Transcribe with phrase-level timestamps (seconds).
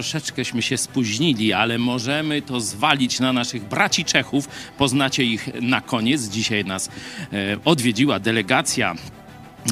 [0.00, 4.48] troszeczkęśmy się spóźnili, ale możemy to zwalić na naszych braci Czechów.
[4.78, 6.22] Poznacie ich na koniec.
[6.22, 6.92] Dzisiaj nas e,
[7.64, 8.94] odwiedziła delegacja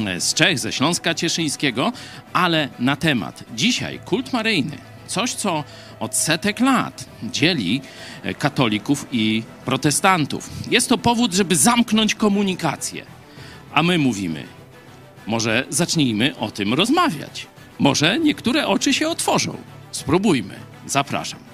[0.05, 1.91] e, z Czech, ze Śląska Cieszyńskiego,
[2.33, 3.43] ale na temat.
[3.55, 4.77] Dzisiaj kult maryjny.
[5.07, 5.63] Coś, co
[5.99, 7.81] od setek lat dzieli
[8.23, 10.49] e, katolików i protestantów.
[10.71, 13.05] Jest to powód, żeby zamknąć komunikację.
[13.73, 14.43] A my mówimy,
[15.27, 17.47] może zacznijmy o tym rozmawiać.
[17.79, 19.78] Może niektóre oczy się otworzą.
[19.91, 20.55] Spróbujmy.
[20.85, 21.48] Zapraszam.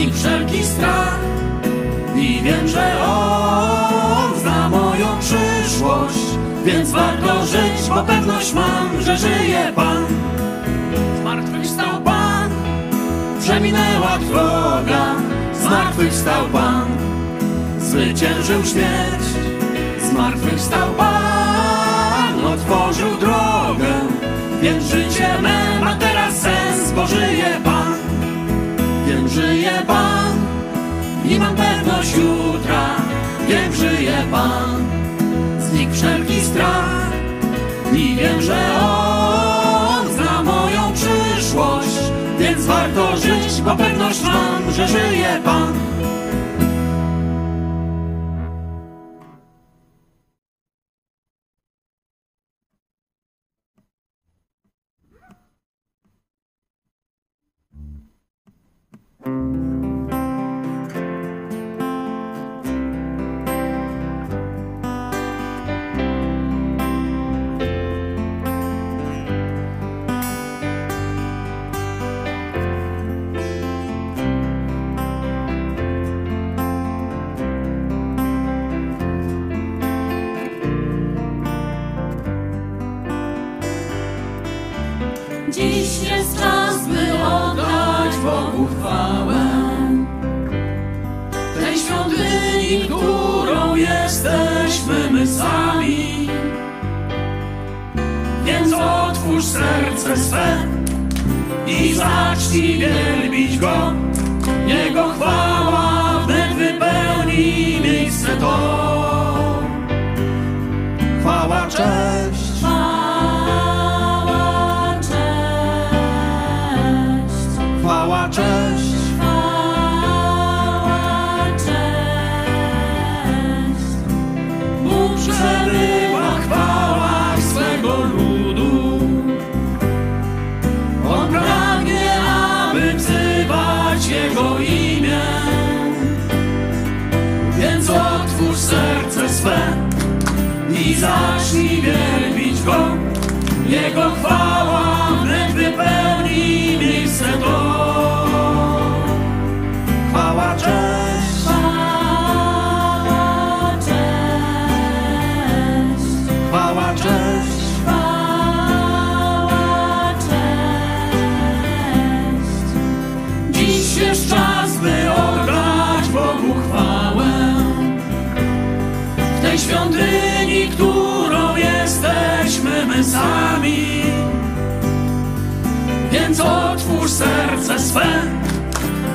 [0.00, 1.18] Znikł wszelki strach
[2.16, 9.72] i wiem, że On zna moją przyszłość, więc warto żyć, bo pewność mam, że żyje
[9.76, 10.04] Pan.
[11.20, 12.50] Zmartwychwstał Pan,
[13.40, 15.14] przeminęła trwoga,
[15.54, 16.86] zmartwychwstał Pan,
[17.78, 19.24] zwyciężył śmierć.
[20.10, 23.92] Zmartwychwstał Pan, otworzył drogę,
[24.62, 27.79] więc życie me ma teraz sens, bo żyje Pan.
[29.30, 30.36] Żyje Pan
[31.24, 32.96] i mam pewność jutra.
[33.48, 34.84] Wiem, żyje Pan,
[35.60, 37.10] znikł wszelki strach.
[37.92, 41.98] I wiem, że On zna moją przyszłość,
[42.38, 45.89] więc warto żyć, bo pewność mam, że żyje Pan.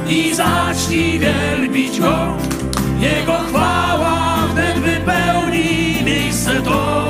[0.10, 2.38] I zacznij wielbić Go.
[3.00, 7.06] Jego chwała wnet wypełni miejsce to.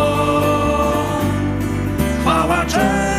[2.21, 3.14] Chwała, cześć,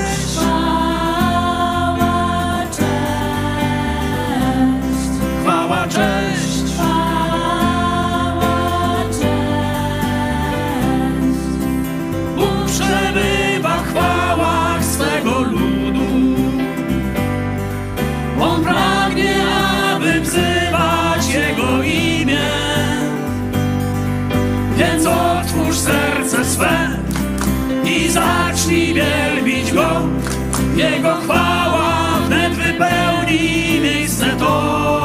[30.77, 34.96] Jego chwała wnet wypełni miejsce to.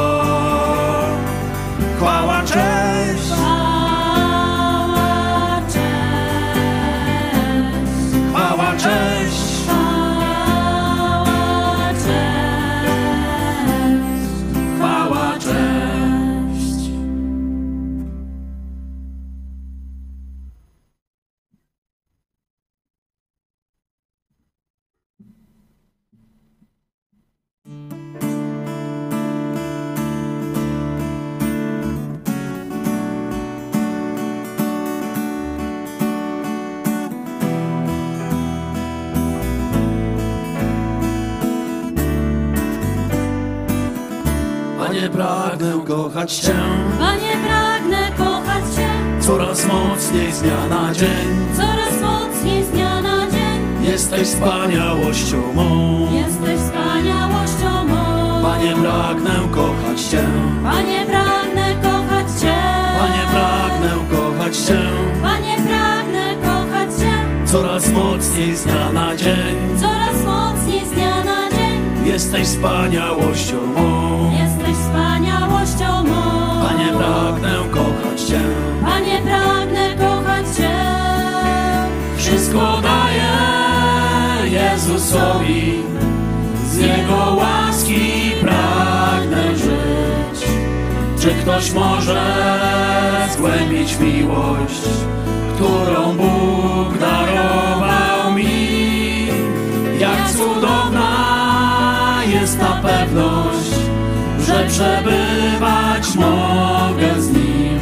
[51.02, 51.28] Dzień.
[51.56, 53.90] coraz mocniej z dnia na dzień.
[53.92, 55.68] Jesteś wspaniałością mą.
[56.12, 58.42] Jesteś wspaniałością mą.
[58.42, 60.24] Panie, pragnę kochać Cię.
[60.62, 62.58] Panie, pragnę kochać Cię.
[63.00, 64.80] Panie, pragnę kochać Cię
[65.22, 67.12] Panie, pragnę kochać Cię
[67.52, 69.56] coraz mocniej z dnia na dzień.
[69.80, 72.06] coraz mocniej z dnia na dzień.
[72.06, 73.91] Jesteś wspaniałością mą.
[91.42, 92.22] Ktoś może
[93.32, 94.82] zgłębić miłość,
[95.54, 99.26] którą Bóg darował mi?
[99.98, 101.10] Jak cudowna
[102.32, 103.70] jest ta pewność,
[104.46, 107.80] że przebywać mogę z Nim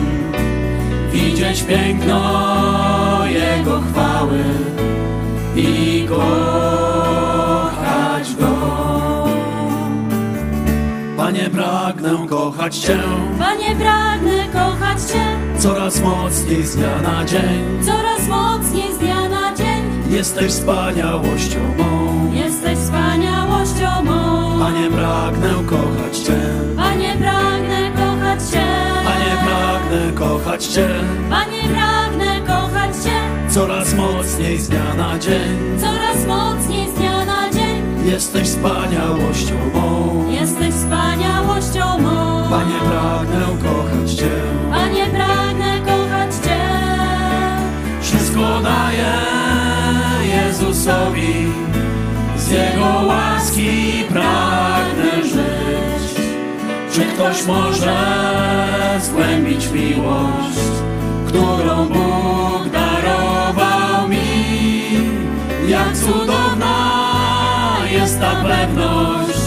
[1.13, 4.45] widzieć piękno Jego chwały
[5.57, 6.80] i kochać
[11.31, 12.99] Panie, pragnę kochać Cię
[13.39, 15.25] Panie, pragnę kochać Cię
[15.59, 17.83] coraz mocniej z dnia na dzień.
[17.87, 19.83] coraz mocniej z dnia na dzień.
[20.09, 22.33] Jesteś wspaniałością mą.
[22.33, 24.59] Jesteś wspaniałością mą.
[24.61, 26.41] Panie, pragnę kochać Cię.
[26.77, 28.67] Panie, pragnę kochać Cię.
[29.05, 30.89] Panie, pragnę kochać Cię
[31.31, 35.79] Panie, pragnę kochać Cię coraz mocniej z dnia na dzień.
[35.81, 37.10] coraz mocniej z dnia na dzień.
[38.11, 40.25] Jesteś wspaniałością mą.
[40.31, 42.51] Jesteś wspaniałością mą.
[42.51, 44.31] Panie, pragnę kochać Cię.
[44.71, 46.61] Panie, pragnę kochać Cię.
[48.01, 49.13] Wszystko daję
[50.35, 51.53] Jezusowi,
[52.37, 56.15] z Jego łaski pragnę żyć.
[56.93, 57.97] Czy ktoś może
[59.03, 60.59] zgłębić miłość,
[61.29, 64.21] którą Bóg darował mi?
[65.69, 66.50] Jak cudowna
[68.21, 69.41] ta pewność,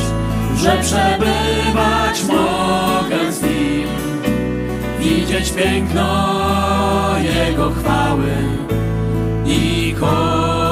[0.58, 3.88] że przebywać mogę z Nim.
[5.00, 8.34] Widzieć piękno Jego chwały
[9.46, 10.62] i kochać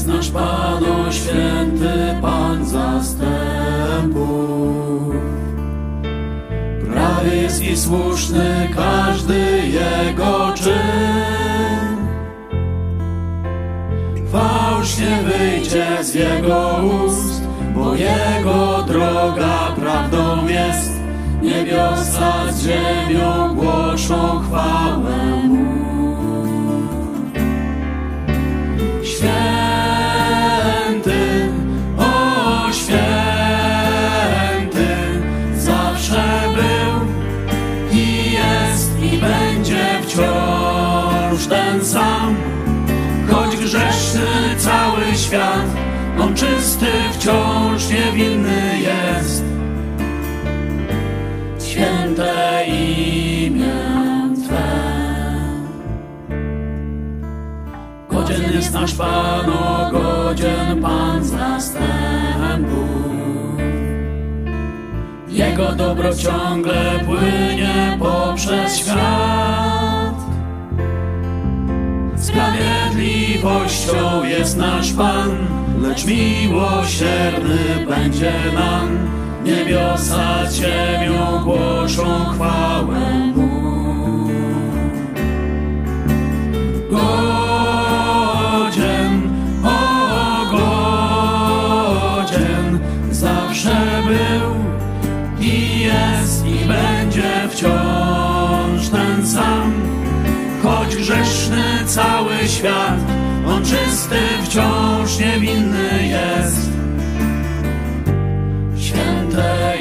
[0.00, 3.24] jest nasz Pan, święty Pan zastępów.
[6.92, 11.96] Prawie jest i słuszny każdy jego czyn.
[14.32, 17.42] Fałsz nie wyjdzie z jego ust,
[17.74, 20.90] bo jego droga prawdą jest.
[21.42, 25.19] Niebiosa z ziemią głoszą chwałę
[46.40, 49.44] czysty wciąż niewinny jest.
[51.70, 53.74] Święte imię
[54.44, 54.70] Twe.
[58.08, 62.90] Godzien jest nasz Pan, o godzien Pan zastępów.
[65.28, 70.14] Jego dobro ciągle płynie poprzez świat.
[72.16, 79.10] Sprawiedliwością jest nasz Pan, lecz miłosierny będzie nam.
[79.44, 83.00] Niebiosa z ziemią głoszą chwałę
[83.36, 83.50] Mu.
[86.90, 88.10] Godzien,
[89.64, 89.78] o
[92.20, 92.78] godzien,
[93.10, 94.54] zawsze był
[95.40, 99.72] i jest i będzie wciąż ten sam.
[100.62, 103.19] Choć grzeszny cały świat,
[103.70, 106.70] czysty wciąż niewinny jest.
[108.76, 109.76] Święte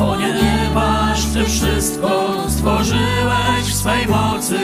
[0.00, 4.58] Ponieważ Ty wszystko stworzyłeś w swej mocy,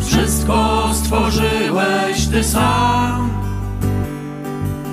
[0.00, 3.30] wszystko stworzyłeś Ty sam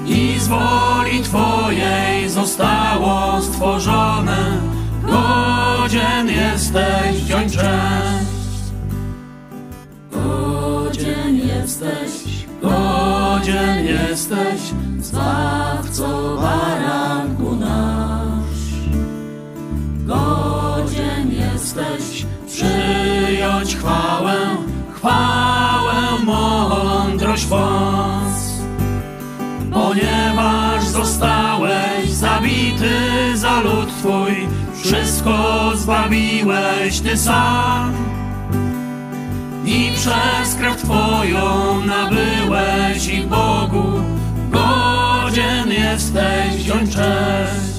[0.06, 4.62] i z woli Twojej zostało stworzone.
[5.03, 8.27] Godzien jesteś wziąć cześć.
[10.12, 14.62] Godzien jesteś, godzien jesteś,
[15.00, 17.16] Zbawco baranku
[21.77, 24.36] jesteś przyjąć chwałę,
[24.96, 28.17] chwałę, mądrość, moc
[29.74, 32.98] ponieważ zostałeś zabity
[33.36, 34.48] za lud Twój,
[34.84, 37.93] wszystko zbawiłeś Ty sam.
[39.65, 44.01] I przez krew Twoją nabyłeś ich Bogu,
[44.51, 47.77] godzien jesteś wziąć cześć.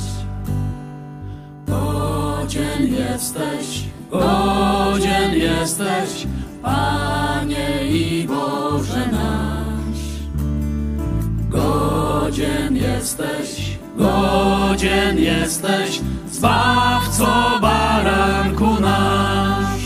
[1.66, 6.26] Godzien jesteś, godzien jesteś,
[6.62, 9.98] Panie i Boże nasz.
[11.48, 16.00] Godzien jesteś, godzien jesteś,
[16.32, 19.78] Zbawco baranku nasz.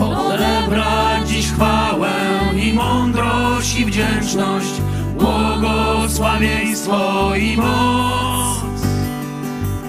[0.00, 2.10] Odebrać dziś chwałę
[2.56, 4.72] i mądrość i wdzięczność,
[5.18, 8.37] błogosławieństwo i moc.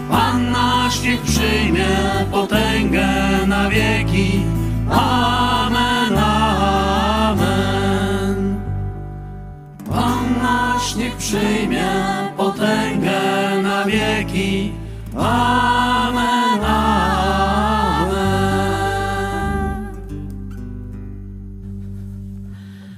[0.09, 1.87] Pan nasz niech przyjmie
[2.31, 3.07] potęgę
[3.47, 4.43] na wieki.
[4.91, 7.79] Amen, amen.
[9.89, 11.89] Pan nasz niech przyjmie
[12.37, 13.21] potęgę
[13.63, 14.73] na wieki.
[15.17, 16.99] Amen, amen.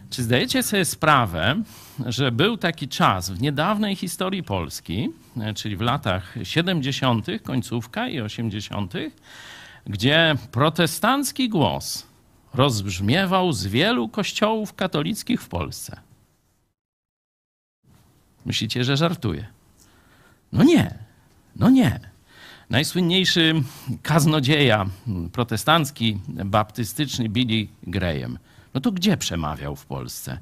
[0.10, 1.56] Czy zdajecie sobie sprawę,
[2.08, 5.10] że był taki czas w niedawnej historii Polski,
[5.41, 8.93] e, czyli w latach 70., końcówka i 80.,
[9.86, 12.08] gdzie protestancki głos
[12.53, 16.00] rozbrzmiewał z wielu kościołów katolickich w Polsce.
[18.46, 19.46] Myślicie, że żartuję?
[20.51, 20.93] No nie,
[21.55, 22.00] no nie.
[22.70, 23.63] Najsłynniejszy
[24.01, 24.86] kaznodzieja
[25.31, 28.38] protestancki, baptystyczny Billy Graham.
[28.74, 30.38] No to gdzie przemawiał w Polsce?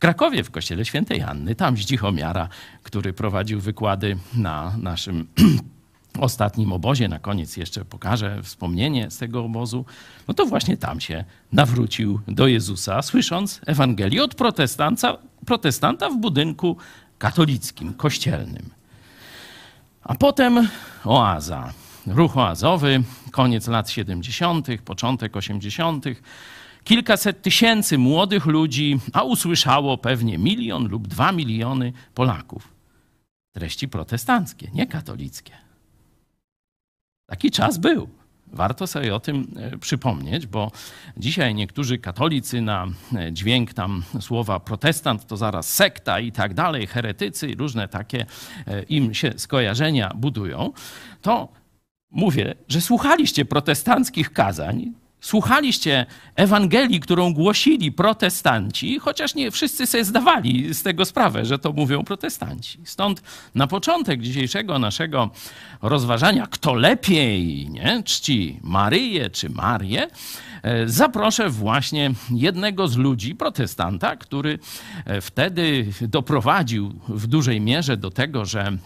[0.00, 2.48] Krakowie, w kościele świętej Anny, tam Zdzichomiara,
[2.82, 5.26] który prowadził wykłady na naszym
[6.18, 9.84] ostatnim obozie, na koniec jeszcze pokażę wspomnienie z tego obozu,
[10.28, 16.76] no to właśnie tam się nawrócił do Jezusa, słysząc Ewangelię od protestanta, protestanta w budynku
[17.18, 18.70] katolickim, kościelnym.
[20.02, 20.68] A potem
[21.04, 21.72] oaza,
[22.06, 26.04] ruch oazowy, koniec lat 70., początek 80.,
[26.84, 32.74] kilkaset tysięcy młodych ludzi, a usłyszało pewnie milion lub dwa miliony Polaków.
[33.52, 35.52] Treści protestanckie, nie katolickie.
[37.26, 38.08] Taki czas był.
[38.52, 40.70] Warto sobie o tym e, przypomnieć, bo
[41.16, 46.86] dzisiaj niektórzy katolicy na e, dźwięk tam słowa protestant to zaraz sekta i tak dalej,
[46.86, 48.26] heretycy, różne takie
[48.66, 50.72] e, im się skojarzenia budują.
[51.22, 51.48] To
[52.10, 60.74] mówię, że słuchaliście protestanckich kazań, Słuchaliście Ewangelii, którą głosili protestanci, chociaż nie wszyscy sobie zdawali
[60.74, 62.78] z tego sprawę, że to mówią protestanci.
[62.84, 63.22] Stąd
[63.54, 65.30] na początek dzisiejszego naszego
[65.82, 70.08] rozważania, kto lepiej nie, czci Maryję czy Marię,
[70.62, 74.58] e, zaproszę właśnie jednego z ludzi, protestanta, który
[75.04, 78.76] e, wtedy doprowadził w dużej mierze do tego, że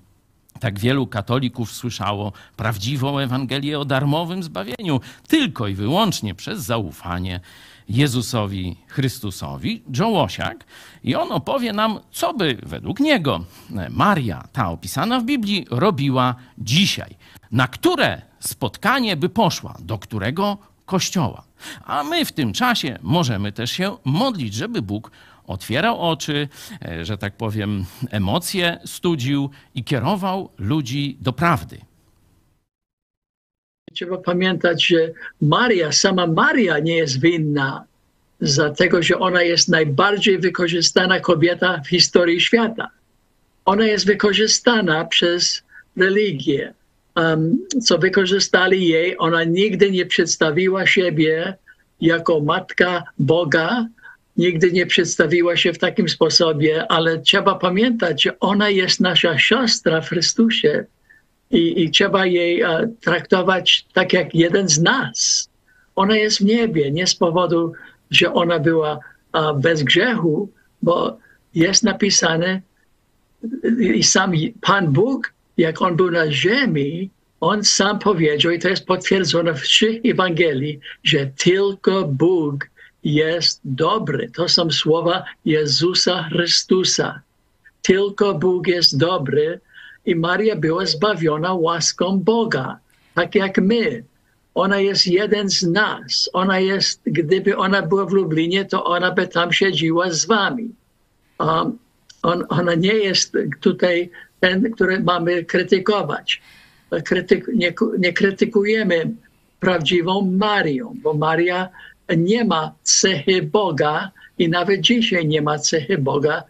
[0.60, 7.40] tak wielu katolików słyszało prawdziwą Ewangelię o darmowym zbawieniu tylko i wyłącznie przez zaufanie
[7.88, 10.64] Jezusowi Chrystusowi, Joe Łosiak,
[11.04, 13.44] i on opowie nam, co by według niego
[13.90, 17.16] Maria, ta opisana w Biblii, robiła dzisiaj.
[17.52, 21.44] Na które spotkanie by poszła, do którego kościoła.
[21.84, 25.10] A my w tym czasie możemy też się modlić, żeby Bóg
[25.46, 26.48] otwierał oczy,
[26.84, 31.78] e, że tak powiem, emocje studził i kierował ludzi do prawdy.
[33.94, 37.84] Trzeba pamiętać, że Maria, sama Maria nie jest winna
[38.40, 42.90] za tego, że ona jest najbardziej wykorzystana kobieta w historii świata.
[43.64, 45.62] Ona jest wykorzystana przez
[45.96, 46.74] religię,
[47.16, 49.18] um, co wykorzystali jej.
[49.18, 51.56] Ona nigdy nie przedstawiła siebie
[52.00, 53.86] jako matka Boga,
[54.36, 60.08] nigdy nie przedstawiła się w takim sposobie, ale trzeba pamiętać, ona jest nasza siostra w
[60.08, 60.84] Chrystusie
[61.50, 62.68] i, i trzeba jej uh,
[63.00, 65.48] traktować tak jak jeden z nas.
[65.96, 67.72] Ona jest w niebie, nie z powodu,
[68.10, 68.98] że ona była
[69.34, 70.48] uh, bez grzechu,
[70.82, 71.18] bo
[71.54, 72.60] jest napisane
[73.94, 78.86] i sam Pan Bóg, jak On był na ziemi, On sam powiedział, i to jest
[78.86, 82.66] potwierdzone w trzech Ewangelii, że tylko Bóg
[83.04, 84.30] jest dobry.
[84.34, 87.20] To są słowa Jezusa Chrystusa.
[87.82, 89.60] Tylko Bóg jest dobry
[90.06, 92.78] i Maria była zbawiona łaską Boga,
[93.14, 94.04] tak jak my.
[94.54, 96.30] Ona jest jeden z nas.
[96.32, 100.68] Ona jest, gdyby ona była w Lublinie, to ona by tam siedziła z wami.
[101.38, 101.78] Um,
[102.22, 106.42] on, ona nie jest tutaj ten, który mamy krytykować.
[107.04, 109.10] Krytyk, nie, nie krytykujemy
[109.60, 111.68] prawdziwą Marią, bo Maria
[112.16, 116.44] nie ma cechy Boga i nawet dzisiaj nie ma cechy Boga,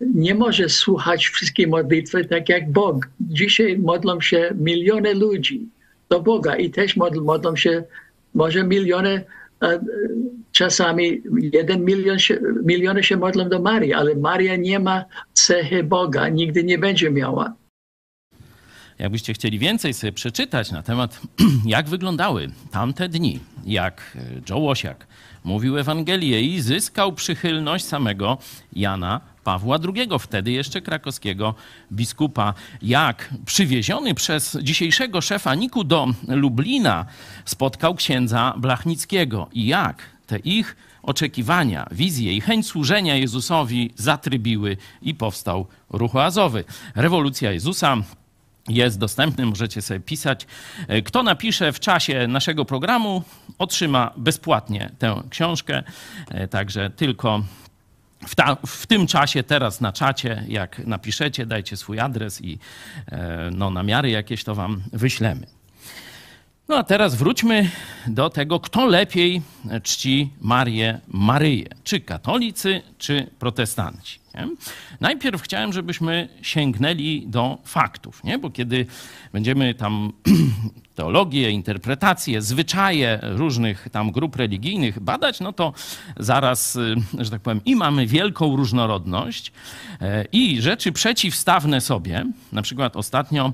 [0.00, 3.08] nie może słuchać wszystkie modlitwy tak jak Bóg.
[3.20, 5.68] Dzisiaj modlą się miliony ludzi
[6.08, 7.84] do Boga i też modl, modlą się
[8.34, 9.24] może miliony,
[9.62, 9.80] e,
[10.52, 16.28] czasami jeden milion się, miliony się modlą do Marii, ale Maria nie ma cechy Boga,
[16.28, 17.54] nigdy nie będzie miała.
[19.02, 21.20] Jakbyście chcieli więcej sobie przeczytać na temat,
[21.66, 25.06] jak wyglądały tamte dni, jak e, Joe Łosiak
[25.44, 28.38] mówił Ewangelię i zyskał przychylność samego
[28.72, 31.54] Jana Pawła II, wtedy jeszcze krakowskiego
[31.92, 37.06] biskupa, jak przywieziony przez dzisiejszego szefa Niku do Lublina
[37.44, 45.14] spotkał księdza Blachnickiego i jak te ich oczekiwania, wizje i chęć służenia Jezusowi zatrybiły i
[45.14, 46.64] powstał ruch oazowy.
[46.94, 47.96] Rewolucja Jezusa
[48.68, 50.46] jest dostępny, możecie sobie pisać.
[50.88, 53.22] E, kto napisze w czasie naszego programu,
[53.58, 55.82] otrzyma bezpłatnie tę książkę.
[56.30, 57.42] E, także tylko
[58.26, 62.58] w, ta, w, tym czasie, teraz na czacie, jak napiszecie, dajcie swój adres i
[63.12, 65.46] e, no, namiary jakieś to wam wyślemy.
[66.68, 67.70] No a teraz wróćmy
[68.06, 69.42] do tego, kto lepiej
[69.82, 71.68] czci Marię Maryję.
[71.84, 74.21] Czy katolicy, czy protestanci.
[74.34, 74.48] Nie?
[75.00, 78.38] Najpierw chciałem, żebyśmy sięgnęli do faktów, nie?
[78.38, 78.86] bo kiedy
[79.32, 80.12] będziemy tam
[80.94, 85.72] teologię, interpretację, zwyczaje różnych tam grup religijnych badać, no to
[86.16, 89.52] zaraz, y, że tak powiem, i mamy wielką różnorodność
[90.00, 92.24] e, i rzeczy przeciwstawne sobie.
[92.52, 93.52] Na przykład ostatnio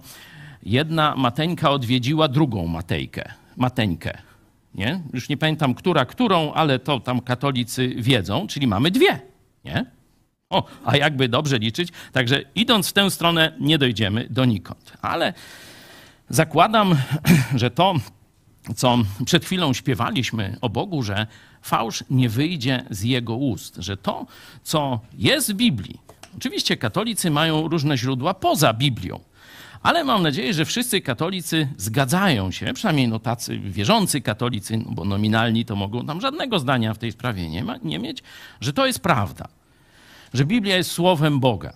[0.62, 4.18] jedna mateńka odwiedziła drugą matejkę, mateńkę.
[4.74, 5.00] Nie?
[5.12, 9.20] Już nie pamiętam, która którą, ale to tam katolicy wiedzą, czyli mamy dwie.
[9.64, 9.97] Nie?
[10.50, 14.92] O, a jakby dobrze liczyć, także idąc w tę stronę nie dojdziemy donikąd.
[15.02, 15.32] Ale
[16.28, 16.96] zakładam,
[17.54, 17.94] że to,
[18.76, 21.26] co przed chwilą śpiewaliśmy o Bogu, że
[21.62, 24.26] fałsz nie wyjdzie z jego ust, że to,
[24.62, 26.00] co jest w Biblii,
[26.37, 29.20] oczywiście katolicy mają różne źródła poza Biblią,
[29.82, 35.04] ale mam nadzieję, że wszyscy katolicy zgadzają się, przynajmniej no tacy wierzący katolicy, no bo
[35.04, 38.22] nominalni to mogą tam żadnego zdania w tej sprawie nie, ma, nie mieć,
[38.61, 39.57] że to jest prawda
[40.34, 41.72] że Biblia jest słowem Boga,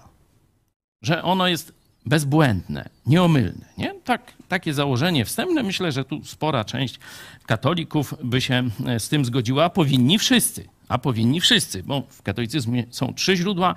[1.02, 1.72] że ono jest
[2.06, 3.64] bezbłędne, nieomylne.
[3.78, 3.94] Nie?
[4.04, 6.98] Tak, takie założenie wstępne, myślę, że tu spora część
[7.46, 10.68] katolików by się e, z tym zgodziła, a powinni wszyscy.
[10.88, 13.74] A powinni wszyscy, bo w katolicyzmie są trzy źródła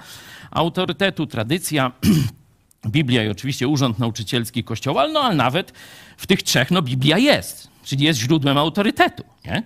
[0.51, 1.91] autorytetu, tradycja,
[2.85, 5.73] Biblia i oczywiście urząd nauczycielski Kościoła, no ale nawet
[6.17, 9.23] w tych trzech no, Biblia jest, czyli jest źródłem autorytetu.
[9.45, 9.63] Nie?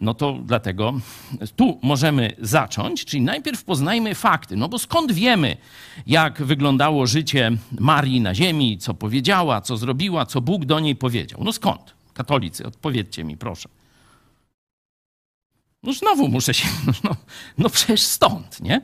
[0.00, 1.00] No to dlatego
[1.56, 5.56] tu możemy zacząć, czyli najpierw poznajmy fakty, no bo skąd wiemy,
[6.06, 7.50] jak wyglądało życie
[7.80, 11.40] Marii na ziemi, co powiedziała, co zrobiła, co Bóg do niej powiedział.
[11.44, 11.94] No skąd?
[12.14, 13.68] Katolicy, odpowiedzcie mi proszę.
[15.82, 16.68] No znowu muszę się,
[17.04, 17.16] no,
[17.58, 18.80] no przecież stąd, nie?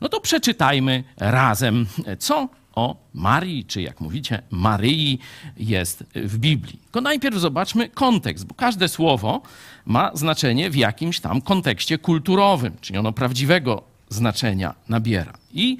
[0.00, 1.86] No to przeczytajmy razem,
[2.18, 5.18] co o Marii, czy jak mówicie, Maryi
[5.56, 6.78] jest w Biblii.
[6.82, 9.42] Tylko najpierw zobaczmy kontekst, bo każde słowo
[9.86, 15.32] ma znaczenie w jakimś tam kontekście kulturowym, czyli ono prawdziwego znaczenia nabiera.
[15.52, 15.78] I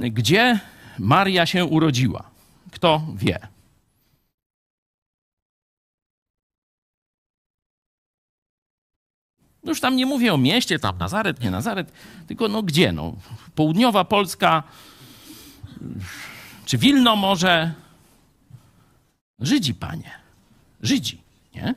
[0.00, 0.60] y, gdzie
[0.98, 2.30] Maria się urodziła?
[2.70, 3.38] Kto wie?
[9.64, 11.92] No już tam nie mówię o mieście, tam Nazaret, nie Nazaret,
[12.26, 12.92] tylko no gdzie?
[12.92, 13.12] No,
[13.54, 14.62] południowa Polska,
[16.64, 17.72] czy Wilno może?
[19.40, 20.10] Żydzi, panie.
[20.82, 21.20] Żydzi,
[21.54, 21.74] nie?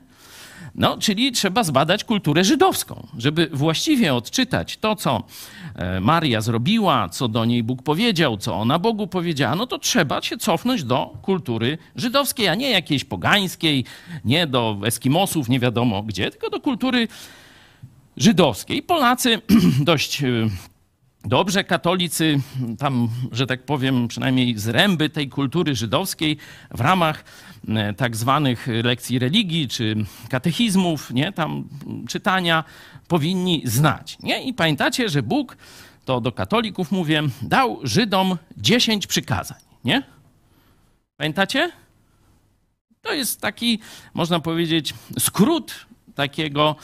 [0.76, 5.24] No, czyli trzeba zbadać kulturę żydowską, żeby właściwie odczytać to, co
[5.76, 10.22] e, Maria zrobiła, co do niej Bóg powiedział, co ona Bogu powiedziała, no to trzeba
[10.22, 13.86] się cofnąć do kultury żydowskiej, a nie jakiejś pogańskiej,
[14.26, 17.08] nie do Eskimosów, nie wiadomo gdzie, tylko do kultury
[18.18, 18.84] żydowskiej.
[18.84, 19.41] Polacy
[19.80, 20.28] dość e,
[21.25, 22.39] dobrze katolicy,
[22.79, 26.38] tam, że tak powiem, przynajmniej zręby tej kultury żydowskiej
[26.71, 27.23] w ramach
[27.67, 29.95] e, tak zwanych lekcji religii czy
[30.29, 31.69] katechizmów, nie, tam
[32.07, 32.63] czytania,
[33.07, 34.17] powinni znać.
[34.23, 34.43] Nie?
[34.43, 35.57] I pamiętacie, że Bóg,
[36.05, 39.59] to do katolików mówię, dał Żydom dziesięć przykazań.
[39.83, 40.03] Nie?
[41.17, 41.71] Pamiętacie?
[43.01, 43.79] To jest taki,
[44.13, 45.85] można powiedzieć, skrót
[46.15, 46.75] takiego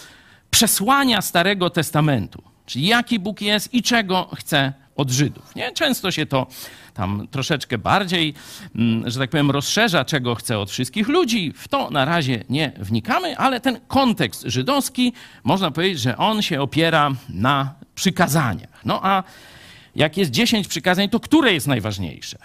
[0.50, 2.51] przesłania Starego Testamentu.
[2.72, 5.56] Czyli jaki Bóg jest i czego chce od Żydów.
[5.56, 5.72] Nie?
[5.72, 6.48] Często się to
[6.94, 8.34] tam troszeczkę bardziej,
[8.76, 11.54] mm, że tak powiem, rozszerza, czego chce od wszystkich ludzi.
[11.56, 16.62] W to na razie nie wnikamy, ale ten kontekst żydowski, można powiedzieć, że on się
[16.62, 18.86] opiera na przykazaniach.
[18.86, 19.24] No a
[19.96, 22.38] jak jest dziesięć przykazań, to które jest najważniejsze?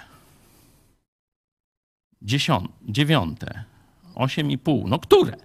[2.22, 3.64] Dziesiąte, dziewiąte,
[4.14, 4.88] osiem i pół.
[4.88, 5.36] No które?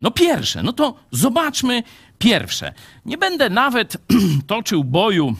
[0.00, 1.82] No pierwsze, no to zobaczmy
[2.20, 2.72] pierwsze.
[3.06, 3.96] Nie będę nawet
[4.46, 5.36] toczył boju,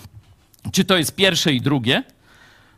[0.73, 2.03] czy to jest pierwsze i drugie,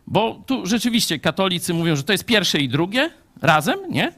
[0.07, 3.11] bo tu rzeczywiście katolicy mówią, że to jest pierwsze i drugie
[3.43, 4.13] razem, nie?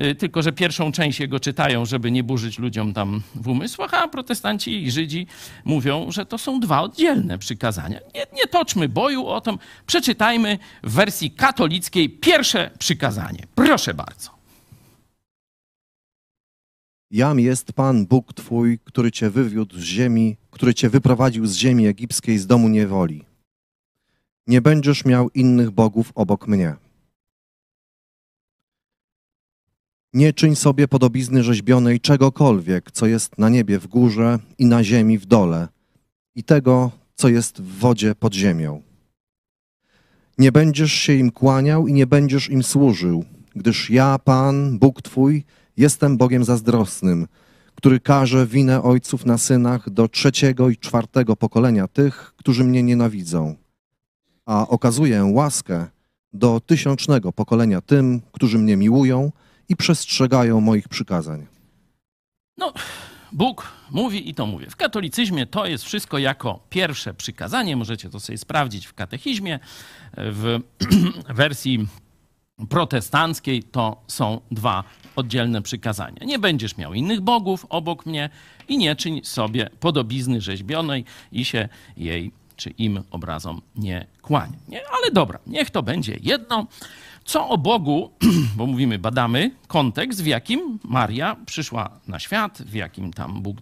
[0.00, 4.08] Y, tylko, że pierwszą część jego czytają, żeby nie burzyć ludziom tam w umysłach, a
[4.08, 5.26] protestanci i Żydzi
[5.64, 7.98] mówią, że to są dwa oddzielne przykazania.
[8.14, 13.46] Nie, nie toczmy boju o tym, przeczytajmy w wersji katolickiej pierwsze przykazanie.
[13.54, 14.33] Proszę bardzo.
[17.14, 21.86] Jam jest Pan Bóg Twój, który Cię wywiódł z ziemi, który Cię wyprowadził z ziemi
[21.86, 23.24] egipskiej, z domu niewoli.
[24.46, 26.76] Nie będziesz miał innych bogów obok mnie.
[30.12, 35.18] Nie czyń sobie podobizny rzeźbionej czegokolwiek, co jest na niebie w górze i na ziemi
[35.18, 35.68] w dole,
[36.34, 38.82] i tego, co jest w wodzie pod ziemią.
[40.38, 43.24] Nie będziesz się im kłaniał i nie będziesz im służył,
[43.56, 45.44] gdyż ja, Pan, Bóg Twój,
[45.76, 47.26] Jestem Bogiem zazdrosnym,
[47.74, 53.54] który każe winę ojców na synach do trzeciego i czwartego pokolenia tych, którzy mnie nienawidzą,
[54.46, 55.86] a okazuję łaskę
[56.32, 59.32] do tysiącznego pokolenia tym, którzy mnie miłują
[59.68, 61.46] i przestrzegają moich przykazań.
[62.58, 62.72] No,
[63.32, 64.66] Bóg mówi i to mówię.
[64.70, 67.76] W katolicyzmie to jest wszystko jako pierwsze przykazanie.
[67.76, 69.58] Możecie to sobie sprawdzić w katechizmie.
[70.16, 70.58] W
[71.34, 71.86] wersji
[72.68, 74.84] protestanckiej to są dwa
[75.16, 76.24] oddzielne przykazania.
[76.24, 78.30] Nie będziesz miał innych bogów obok mnie
[78.68, 84.58] i nie czyń sobie podobizny rzeźbionej i się jej czy im obrazom nie kłanie.
[84.68, 84.80] Nie?
[84.92, 86.66] Ale dobra, niech to będzie jedno.
[87.24, 88.10] Co o Bogu,
[88.56, 93.56] bo mówimy, badamy kontekst, w jakim Maria przyszła na świat, w jakim tam Bóg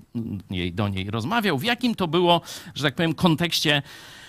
[0.50, 2.40] jej, do niej rozmawiał, w jakim to było,
[2.74, 3.82] że tak powiem, kontekście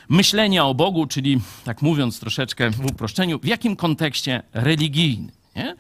[0.10, 5.32] myślenia o Bogu, czyli tak mówiąc troszeczkę w uproszczeniu, w jakim kontekście religijnym.
[5.56, 5.76] Nie?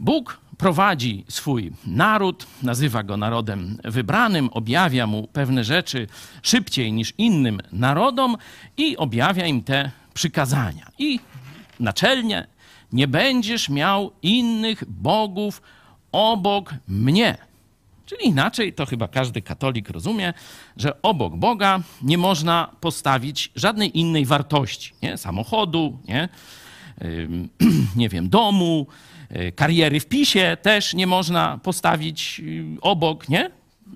[0.00, 6.06] Bóg prowadzi swój naród, nazywa go narodem wybranym, objawia mu pewne rzeczy
[6.42, 8.36] szybciej niż innym narodom
[8.76, 10.90] i objawia im te przykazania.
[10.98, 11.20] I
[11.80, 12.46] naczelnie
[12.92, 15.62] nie będziesz miał innych bogów
[16.12, 17.38] obok mnie.
[18.06, 20.34] Czyli inaczej, to chyba każdy katolik rozumie,
[20.76, 24.92] że obok Boga nie można postawić żadnej innej wartości.
[25.02, 25.16] Nie?
[25.16, 26.28] Samochodu, nie?
[27.96, 28.86] nie wiem, domu,
[29.56, 33.50] kariery w PiSie też nie można postawić y, obok, nie?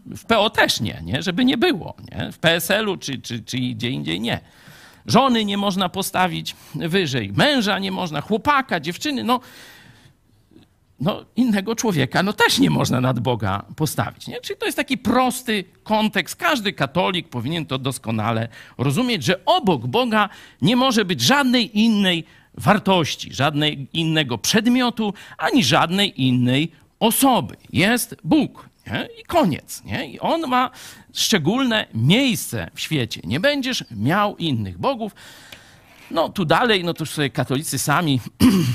[0.07, 1.23] W PO też nie, nie?
[1.23, 1.95] żeby nie było.
[2.12, 2.33] Nie?
[2.33, 4.40] W PSL-u czy, czy, czy gdzie indziej nie.
[5.07, 9.40] Żony nie można postawić wyżej, męża nie można, chłopaka, dziewczyny, no,
[11.01, 14.27] no innego człowieka no też nie można nad Boga postawić.
[14.27, 14.40] Nie?
[14.40, 16.37] Czyli to jest taki prosty kontekst.
[16.37, 20.29] Każdy katolik powinien to doskonale rozumieć, że obok Boga
[20.62, 27.57] nie może być żadnej innej wartości, żadnej innego przedmiotu, ani żadnej innej osoby.
[27.73, 28.69] Jest Bóg.
[28.87, 29.09] Nie?
[29.21, 29.83] I koniec.
[29.85, 30.07] Nie?
[30.07, 30.71] I on ma
[31.12, 33.21] szczególne miejsce w świecie.
[33.25, 35.15] Nie będziesz miał innych bogów.
[36.11, 38.21] No tu dalej, no to sobie katolicy sami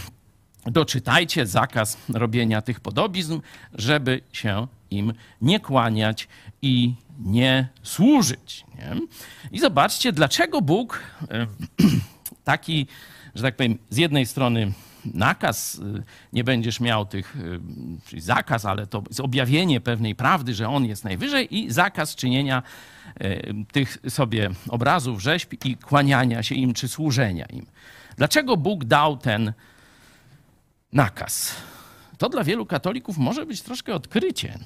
[0.66, 3.40] doczytajcie zakaz robienia tych podobizn,
[3.74, 6.28] żeby się im nie kłaniać
[6.62, 8.66] i nie służyć.
[8.76, 9.02] Nie?
[9.52, 11.04] I zobaczcie, dlaczego Bóg
[12.44, 12.88] taki,
[13.38, 14.71] że tak powiem, z jednej strony
[15.13, 17.60] nakaz, y, nie będziesz miał tych, y,
[18.06, 22.63] czyli zakaz, ale to jest objawienie pewnej prawdy, że On jest najwyżej i zakaz czynienia
[23.21, 27.65] y, tych sobie obrazów, rzeźb i kłaniania się im czy służenia im.
[28.17, 29.54] Dlaczego Bóg dał ten
[30.93, 31.56] nakaz?
[32.17, 34.60] To dla wielu katolików może być troszkę odkrycie.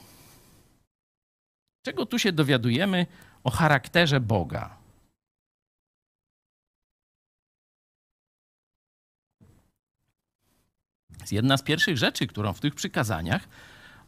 [1.86, 3.06] Czego tu się dowiadujemy
[3.44, 4.81] o charakterze Boga?
[11.22, 13.48] Jest jedna z pierwszych rzeczy, którą w tych przykazaniach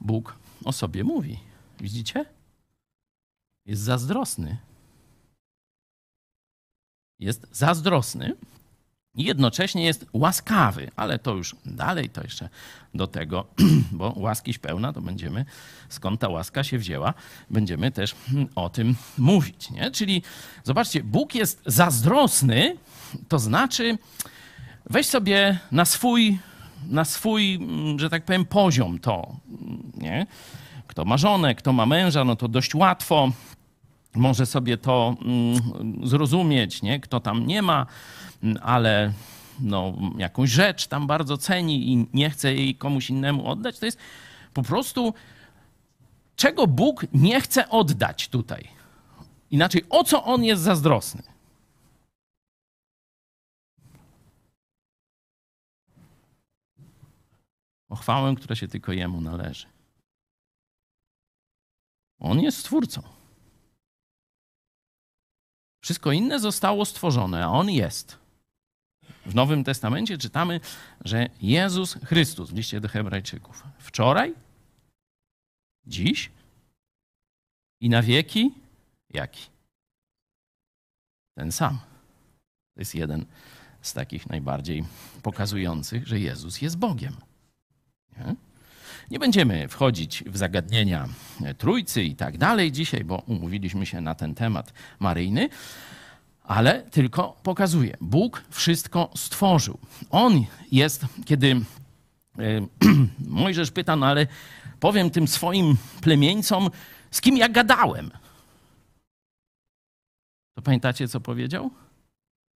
[0.02, 1.40] Bóg o sobie mówi.
[1.80, 2.26] Widzicie?
[3.66, 4.58] Jest zazdrosny.
[7.20, 8.36] Jest zazdrosny
[9.16, 12.50] i jednocześnie jest łaskawy, ale to już dalej, to jeszcze
[12.94, 13.46] do tego,
[13.92, 15.46] bo łaskiś pełna, to będziemy,
[15.90, 17.14] skąd ta łaska się wzięła,
[17.50, 18.16] będziemy też
[18.56, 19.72] o tym mówić.
[19.72, 19.92] Nie?
[19.92, 20.24] Czyli
[20.64, 22.78] zobaczcie, Bóg jest zazdrosny,
[23.28, 23.98] to znaczy
[24.90, 26.40] weź sobie na swój
[26.90, 29.36] na swój, mm, że tak powiem, poziom to.
[29.98, 30.28] Nie?
[30.88, 33.32] Kto ma żonę, kto ma męża, no to dość łatwo
[34.16, 37.00] może sobie to mm, zrozumieć, nie?
[37.00, 37.86] Kto tam nie ma,
[38.44, 39.14] mm, ale
[39.60, 43.98] no, jakąś rzecz tam bardzo ceni i nie chce jej komuś innemu oddać, to jest
[44.54, 45.14] po prostu
[46.36, 48.68] czego Bóg nie chce oddać tutaj.
[49.52, 51.33] Inaczej, o co on jest zazdrosny?
[57.94, 59.68] O chwałę, która się tylko Jemu należy.
[62.20, 63.04] On jest Stwórcą.
[65.84, 68.18] Wszystko inne zostało stworzone, a On jest.
[69.26, 70.60] W Nowym Testamencie czytamy,
[71.06, 74.34] że Jezus Chrystus w liście do Hebrajczyków wczoraj,
[75.86, 76.32] dziś
[77.82, 78.54] i na wieki
[79.10, 79.50] jaki?
[81.38, 81.80] Ten sam.
[82.74, 83.26] To jest jeden
[83.82, 84.84] z takich najbardziej
[85.24, 87.33] pokazujących, że Jezus jest Bogiem.
[88.18, 88.36] Nie?
[89.12, 91.08] Nie będziemy wchodzić w zagadnienia
[91.58, 95.50] trójcy i tak dalej dzisiaj, bo umówiliśmy się na ten temat maryjny,
[96.44, 97.98] ale tylko pokazuje.
[98.02, 99.78] Bóg wszystko stworzył.
[100.10, 101.62] On jest, kiedy
[102.40, 102.68] e,
[103.28, 104.28] Mojżesz pyta, no ale
[104.80, 106.70] powiem tym swoim plemieńcom,
[107.12, 108.12] z kim ja gadałem.
[110.56, 111.72] To pamiętacie, co powiedział?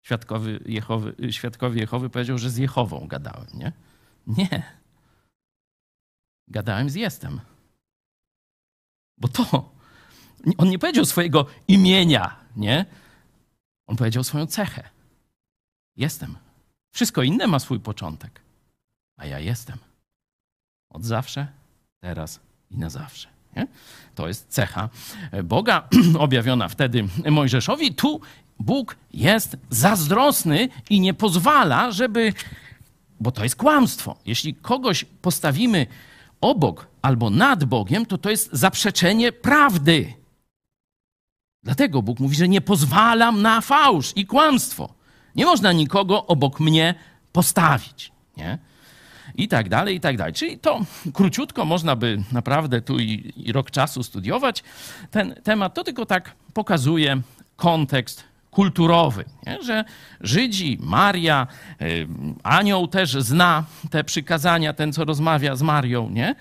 [0.02, 3.72] Świadkowy Jehowy, świadkowie Jehowy powiedział, że z Jehową gadałem, nie?
[4.26, 4.62] Nie.
[6.48, 7.40] Gadałem z jestem.
[9.18, 9.72] Bo to,
[10.58, 12.86] on nie powiedział swojego imienia, nie?
[13.86, 14.88] On powiedział swoją cechę.
[15.96, 16.36] Jestem.
[16.92, 18.40] Wszystko inne ma swój początek,
[19.16, 19.78] a ja jestem.
[20.90, 21.46] Od zawsze,
[22.00, 23.28] teraz i na zawsze.
[23.56, 23.66] Nie?
[24.14, 24.88] To jest cecha
[25.44, 27.94] Boga objawiona wtedy Mojżeszowi.
[27.94, 28.20] Tu
[28.58, 32.32] Bóg jest zazdrosny i nie pozwala, żeby.
[33.20, 34.16] Bo to jest kłamstwo.
[34.26, 35.86] Jeśli kogoś postawimy
[36.44, 40.14] obok albo nad Bogiem, to to jest zaprzeczenie prawdy.
[41.62, 44.94] Dlatego Bóg mówi, że nie pozwalam na fałsz i kłamstwo.
[45.36, 46.94] Nie można nikogo obok mnie
[47.32, 48.12] postawić.
[48.36, 48.58] Nie?
[49.34, 50.32] I tak dalej, i tak dalej.
[50.32, 50.80] Czyli to
[51.12, 54.64] króciutko można by naprawdę tu i, i rok czasu studiować
[55.10, 55.74] ten temat.
[55.74, 57.20] To tylko tak pokazuje
[57.56, 59.62] kontekst kulturowy, nie?
[59.62, 59.84] że
[60.20, 61.46] Żydzi, Maria,
[61.82, 62.06] y,
[62.42, 66.34] anioł też zna te przykazania, ten co rozmawia z Marią, nie?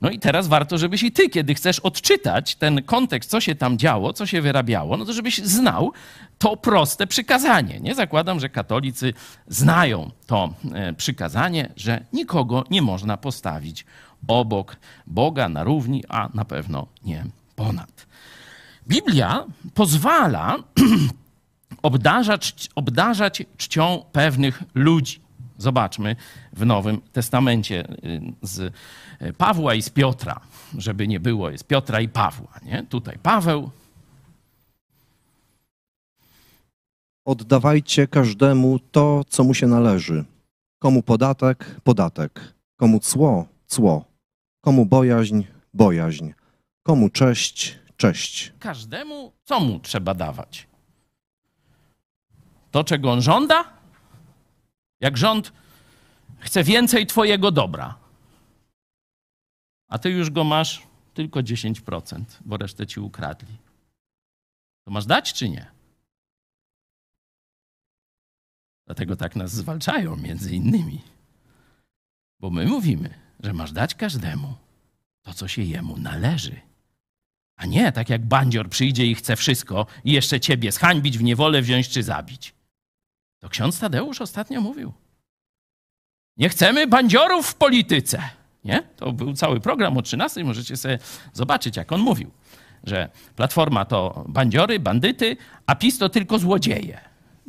[0.00, 3.78] No i teraz warto, żebyś i ty, kiedy chcesz odczytać ten kontekst, co się tam
[3.78, 5.92] działo, co się wyrabiało, no to żebyś znał
[6.38, 7.80] to proste przykazanie.
[7.80, 9.12] Nie zakładam, że katolicy
[9.46, 13.86] znają to e, przykazanie, że nikogo nie można postawić
[14.28, 17.24] obok Boga na równi, a na pewno nie
[17.56, 18.06] ponad.
[18.88, 19.44] Biblia
[19.74, 20.56] pozwala
[21.82, 25.20] obdarzać, obdarzać czcią pewnych ludzi.
[25.58, 26.16] Zobaczmy
[26.52, 28.74] w Nowym Testamencie y, z
[29.36, 30.40] Pawła i z Piotra,
[30.78, 32.60] żeby nie było, jest Piotra i Pawła.
[32.62, 32.86] Nie?
[32.88, 33.70] Tutaj Paweł.
[37.24, 40.24] Oddawajcie każdemu to, co mu się należy.
[40.78, 42.54] Komu podatek, podatek.
[42.76, 44.04] Komu cło, cło.
[44.60, 45.42] Komu bojaźń,
[45.74, 46.30] bojaźń.
[46.82, 48.52] Komu cześć, cześć.
[48.58, 50.69] Każdemu co mu trzeba dawać?
[52.70, 53.72] To, czego on żąda?
[55.00, 55.52] Jak rząd
[56.38, 57.98] chce więcej Twojego dobra,
[59.88, 60.82] a Ty już go masz
[61.14, 63.56] tylko 10%, bo resztę Ci ukradli.
[64.84, 65.66] To masz dać czy nie?
[68.86, 71.02] Dlatego tak nas zwalczają, między innymi.
[72.40, 74.54] Bo my mówimy, że masz dać każdemu
[75.22, 76.60] to, co się jemu należy.
[77.56, 81.62] A nie tak jak bandzior przyjdzie i chce wszystko i jeszcze ciebie zhańbić, w niewolę
[81.62, 82.54] wziąć czy zabić.
[83.40, 84.92] To ksiądz Tadeusz ostatnio mówił.
[86.36, 88.22] Nie chcemy bandziorów w polityce.
[88.64, 88.82] Nie?
[88.96, 90.44] To był cały program o 13.
[90.44, 90.98] Możecie sobie
[91.32, 92.30] zobaczyć, jak on mówił,
[92.84, 97.00] że Platforma to bandziory, bandyty, a PiS to tylko złodzieje.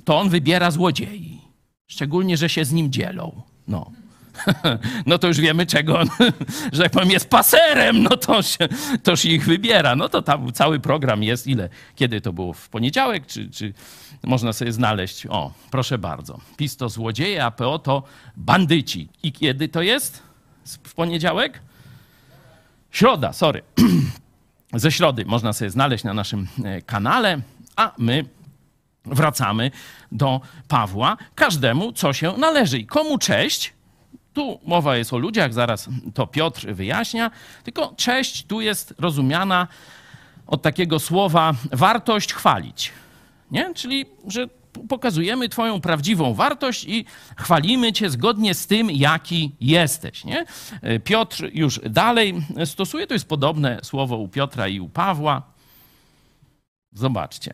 [0.05, 1.41] To on wybiera złodziei.
[1.87, 3.41] Szczególnie, że się z nim dzielą.
[3.67, 3.91] No.
[5.05, 6.07] No to już wiemy, czego on,
[6.73, 8.67] że jak powiem, jest paserem, no to się,
[9.03, 9.95] toż ich wybiera.
[9.95, 11.47] No to tam cały program jest.
[11.47, 11.69] Ile?
[11.95, 12.53] Kiedy to było?
[12.53, 13.27] W poniedziałek?
[13.27, 13.73] Czy, czy
[14.23, 15.25] można sobie znaleźć?
[15.29, 16.39] O, proszę bardzo.
[16.57, 18.03] PiS to złodzieje, a PO to
[18.37, 19.09] bandyci.
[19.23, 20.23] I kiedy to jest?
[20.83, 21.61] W poniedziałek?
[22.91, 23.61] Środa, sorry.
[24.73, 27.41] Ze środy można sobie znaleźć na naszym e, kanale,
[27.75, 28.25] a my
[29.05, 29.71] wracamy
[30.11, 31.17] do Pawła.
[31.35, 32.79] Każdemu, co się należy.
[32.79, 33.73] I komu cześć?
[34.33, 37.31] Tu mowa jest o ludziach, zaraz to Piotr wyjaśnia.
[37.63, 39.67] Tylko cześć tu jest rozumiana
[40.47, 42.91] od takiego słowa wartość chwalić.
[43.51, 43.73] Nie?
[43.73, 44.47] Czyli, że
[44.89, 47.05] pokazujemy Twoją prawdziwą wartość i
[47.37, 50.25] chwalimy Cię zgodnie z tym, jaki jesteś.
[50.25, 50.45] Nie?
[51.03, 52.33] Piotr już dalej
[52.65, 55.41] stosuje, to jest podobne słowo u Piotra i u Pawła.
[56.93, 57.53] Zobaczcie.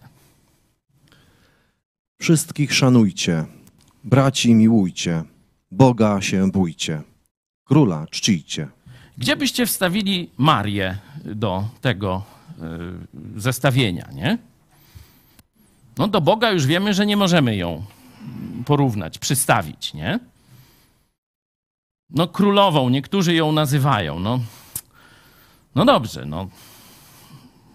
[2.20, 3.46] Wszystkich szanujcie,
[4.04, 5.24] braci miłujcie,
[5.72, 7.02] Boga się bójcie,
[7.66, 8.68] króla czcijcie.
[9.18, 12.24] Gdzie byście wstawili Marię do tego
[13.36, 14.38] y, zestawienia, nie?
[15.98, 17.84] No do Boga już wiemy, że nie możemy ją
[18.66, 20.20] porównać, przystawić, nie?
[22.10, 24.40] No królową, niektórzy ją nazywają, no.
[25.76, 26.50] No dobrze, no.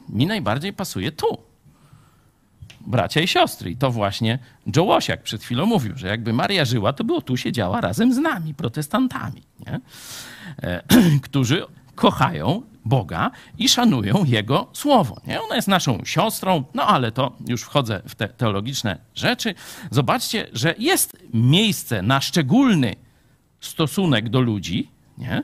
[0.08, 1.51] Mi najbardziej pasuje tu.
[2.86, 3.70] Bracia i siostry.
[3.70, 4.38] I to właśnie
[4.76, 8.18] Joe Łosiak przed chwilą mówił, że jakby Maria żyła, to było tu siedziała razem z
[8.18, 9.80] nami, protestantami, nie?
[10.62, 10.82] E,
[11.26, 11.62] którzy
[11.94, 15.20] kochają Boga i szanują Jego słowo.
[15.26, 15.42] Nie?
[15.42, 19.54] Ona jest naszą siostrą, no ale to już wchodzę w te teologiczne rzeczy.
[19.90, 22.94] Zobaczcie, że jest miejsce na szczególny
[23.60, 24.90] stosunek do ludzi.
[25.18, 25.42] Nie?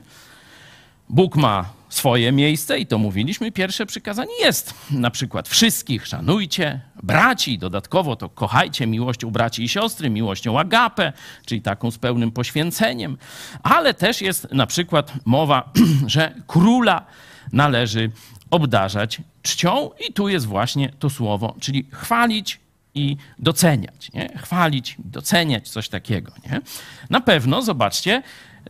[1.09, 7.57] Bóg ma swoje miejsce i to mówiliśmy, pierwsze przykazanie jest na przykład wszystkich szanujcie, braci,
[7.57, 11.13] dodatkowo to kochajcie miłością braci i siostry, miłością agapę,
[11.45, 13.17] czyli taką z pełnym poświęceniem,
[13.63, 15.71] ale też jest na przykład mowa,
[16.07, 17.05] że króla
[17.53, 18.11] należy
[18.51, 22.59] obdarzać czcią i tu jest właśnie to słowo, czyli chwalić
[22.95, 24.11] i doceniać.
[24.13, 24.29] Nie?
[24.37, 26.31] Chwalić, doceniać, coś takiego.
[26.45, 26.61] Nie?
[27.09, 28.23] Na pewno, zobaczcie,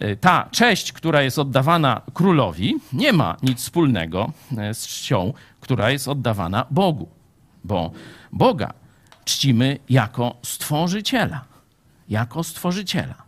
[0.04, 4.32] y, ta cześć, która jest oddawana królowi, nie ma nic wspólnego
[4.72, 7.10] y, z czcią, która jest oddawana Bogu,
[7.64, 7.92] bo
[8.32, 8.74] Boga
[9.26, 11.46] czcimy jako stworzyciela,
[12.10, 13.24] jako stworzyciela,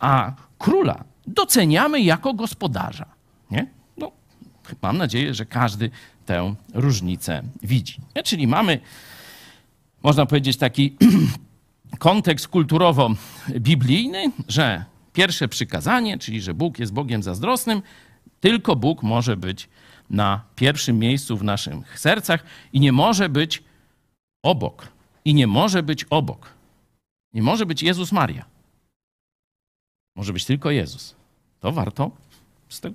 [0.00, 3.06] a króla doceniamy jako gospodarza.
[3.50, 3.66] Nie?
[4.82, 5.90] Mam nadzieję, że każdy
[6.26, 8.00] tę różnicę widzi.
[8.24, 8.80] Czyli mamy,
[10.02, 10.96] można powiedzieć, taki
[11.98, 17.82] kontekst kulturowo-biblijny, że pierwsze przykazanie, czyli że Bóg jest Bogiem zazdrosnym,
[18.40, 19.68] tylko Bóg może być
[20.10, 23.62] na pierwszym miejscu w naszych sercach i nie może być
[24.42, 24.88] obok.
[25.24, 26.52] I nie może być obok.
[27.32, 28.44] Nie może być Jezus Maria.
[30.16, 31.16] Może być tylko Jezus.
[31.60, 32.10] To warto.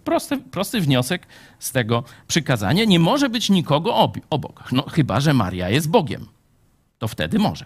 [0.03, 1.28] Prosty, prosty wniosek
[1.59, 2.86] z tego przykazania.
[2.86, 4.72] Nie może być nikogo obok.
[4.72, 6.28] No, chyba, że Maria jest Bogiem.
[6.97, 7.66] To wtedy może.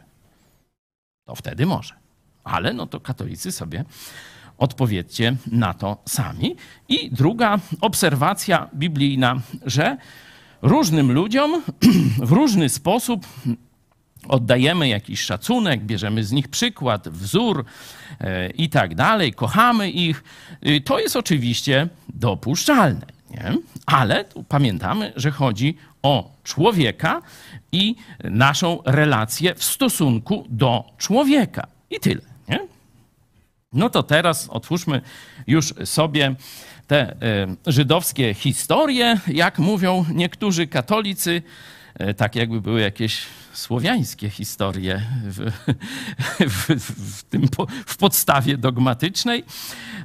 [1.26, 1.96] To wtedy może.
[2.44, 3.86] Ale no to katolicy sobie
[4.58, 6.56] odpowiedzcie na to sami.
[6.90, 9.36] I druga obserwacja biblijna,
[9.66, 9.98] że
[10.62, 11.62] różnym ludziom
[12.30, 13.26] w różny sposób
[14.28, 17.66] oddajemy jakiś szacunek, bierzemy z nich przykład, wzór
[18.20, 20.24] e, i tak dalej, kochamy ich,
[20.68, 23.06] y, to jest oczywiście dopuszczalne.
[23.32, 23.58] Nie?
[23.86, 27.22] Ale pamiętamy, że chodzi o człowieka
[27.72, 31.68] i naszą relację w stosunku do człowieka.
[31.90, 32.35] I tyle.
[33.76, 35.02] No to teraz otwórzmy
[35.48, 36.36] już sobie
[36.88, 37.16] te e,
[37.68, 41.42] żydowskie historie, jak mówią niektórzy katolicy,
[41.96, 43.22] e, tak jakby były jakieś
[43.54, 45.52] słowiańskie historie w,
[46.56, 46.68] w,
[47.18, 47.48] w, tym,
[47.86, 49.44] w podstawie dogmatycznej,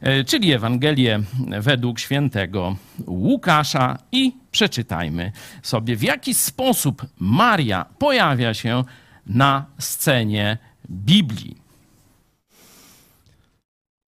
[0.00, 1.20] e, czyli Ewangelię
[1.60, 8.84] według świętego Łukasza i przeczytajmy sobie, w jaki sposób Maria pojawia się
[9.26, 10.58] na scenie
[10.90, 11.59] Biblii.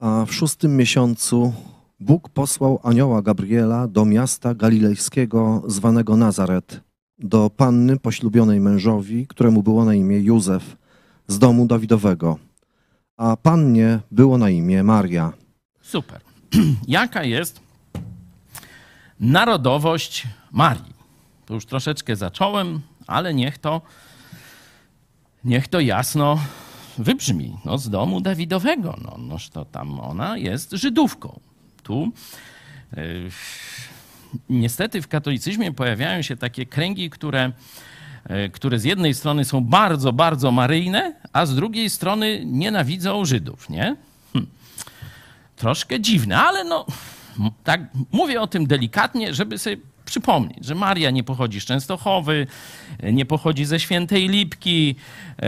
[0.03, 1.53] A w szóstym miesiącu
[2.01, 6.81] Bóg posłał anioła Gabriela do miasta galilejskiego zwanego Nazaret,
[7.19, 10.77] do panny poślubionej mężowi, któremu było na imię Józef,
[11.29, 12.39] z domu Dawidowego.
[13.17, 15.33] A pannie było na imię Maria.
[15.83, 16.21] Super.
[16.89, 17.61] Jaka jest
[19.21, 20.95] narodowość Marii?
[21.47, 23.81] To już troszeczkę zacząłem, ale niech to,
[25.45, 26.39] niech to jasno
[26.99, 27.57] wybrzmi.
[27.65, 28.99] No, z domu Dawidowego.
[29.05, 31.41] No, noż to tam ona jest Żydówką.
[31.83, 32.13] Tu.
[32.97, 33.31] Yy,
[34.49, 37.53] niestety w katolicyzmie pojawiają się takie kręgi, które,
[38.25, 43.71] e, które z jednej strony są bardzo, bardzo maryjne, a z drugiej strony nienawidzą Żydów,
[43.71, 43.97] nie?
[44.33, 44.47] Hm.
[45.57, 46.87] Troszkę dziwne, ale no,
[47.65, 47.81] tak
[48.13, 49.77] mówię o tym delikatnie, żeby sobie
[50.13, 52.47] przypomnieć, że Maria nie pochodzi z Częstochowy,
[53.03, 54.95] nie pochodzi ze Świętej Lipki,
[55.37, 55.43] e,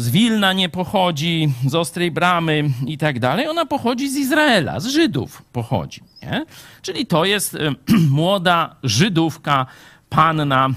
[0.00, 3.48] z Wilna nie pochodzi, z Ostrej Bramy i tak dalej.
[3.48, 6.00] Ona pochodzi z Izraela, z Żydów pochodzi.
[6.22, 6.46] Nie?
[6.82, 7.74] Czyli to jest e,
[8.10, 9.66] młoda Żydówka,
[10.08, 10.68] panna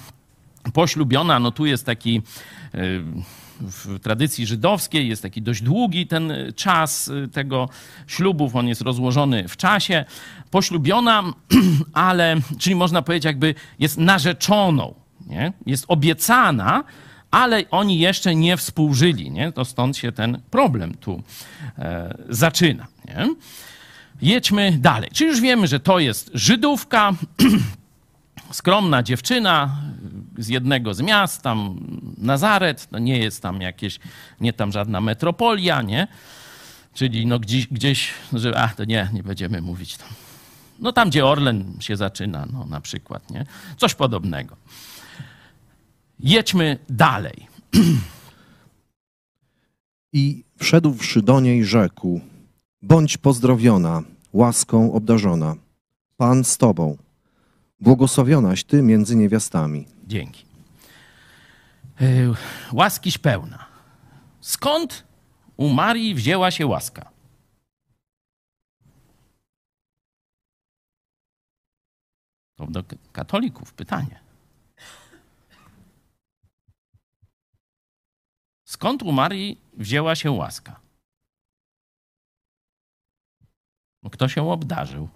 [0.74, 1.40] poślubiona.
[1.40, 2.22] No tu jest taki
[2.74, 2.80] e,
[3.62, 7.70] w tradycji żydowskiej jest taki dość długi ten czas tego
[8.07, 10.05] ślubów, on jest rozłożony w czasie.
[10.51, 11.24] Poślubiona,
[11.93, 14.95] ale, czyli można powiedzieć, jakby jest narzeczoną,
[15.28, 15.53] nie?
[15.66, 16.84] jest obiecana,
[17.32, 19.32] ale oni jeszcze nie współżyli.
[19.32, 19.51] Nie?
[19.51, 21.24] To stąd się ten problem tu
[21.78, 22.88] e, zaczyna.
[23.05, 23.36] Nie?
[24.22, 25.10] Jedźmy dalej.
[25.14, 27.12] Czy już wiemy, że to jest Żydówka,
[28.52, 29.76] skromna dziewczyna
[30.38, 31.80] z jednego z miast, tam
[32.18, 34.00] Nazaret, no nie jest tam jakieś,
[34.41, 36.08] nie tam żadna metropolia, nie?
[36.93, 40.08] Czyli no gdzieś, gdzieś że a, to nie, nie będziemy mówić tam.
[40.80, 43.45] No tam, gdzie Orlen się zaczyna, no na przykład, nie?
[43.78, 44.56] Coś podobnego.
[46.20, 47.47] Jedźmy dalej.
[50.14, 52.22] I wszedłszy do niej rzekł,
[52.82, 55.56] bądź pozdrowiona, łaską obdarzona,
[56.18, 56.97] Pan z tobą.
[57.80, 59.88] Błogosławionaś Ty między niewiastami.
[60.07, 60.45] Dzięki.
[62.01, 62.05] E,
[62.73, 63.65] łaskiś pełna.
[64.41, 65.03] Skąd
[65.57, 67.11] u Marii wzięła się łaska?
[72.55, 74.19] To do katolików pytanie.
[78.65, 80.80] Skąd u Marii wzięła się łaska?
[84.03, 85.09] No, kto się obdarzył?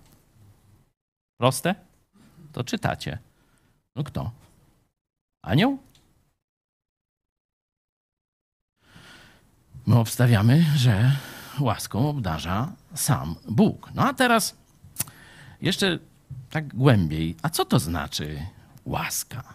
[1.37, 1.92] Proste?
[2.53, 3.17] To czytacie.
[3.95, 4.31] No kto?
[5.41, 5.79] Anioł?
[9.85, 11.11] My obstawiamy, że
[11.59, 13.91] łaską obdarza sam Bóg.
[13.95, 14.55] No a teraz
[15.61, 15.99] jeszcze
[16.49, 17.35] tak głębiej.
[17.41, 18.45] A co to znaczy
[18.85, 19.53] łaska?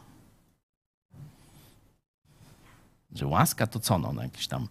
[3.12, 3.98] Że łaska to co?
[3.98, 4.68] No, no jakiś tam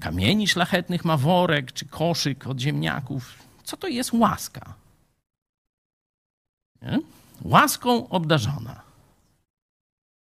[0.00, 3.38] kamieni szlachetnych ma worek, czy koszyk od ziemniaków.
[3.64, 4.74] Co to jest łaska?
[6.82, 6.98] Nie?
[7.44, 8.82] Łaską obdarzona.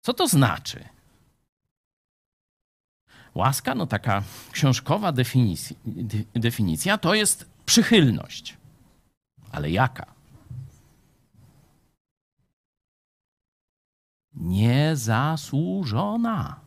[0.01, 0.85] Co to znaczy?
[3.35, 5.77] Łaska, no taka książkowa definicja,
[6.33, 8.57] definicja to jest przychylność.
[9.51, 10.21] Ale jaka?
[14.41, 16.59] niezasłużona.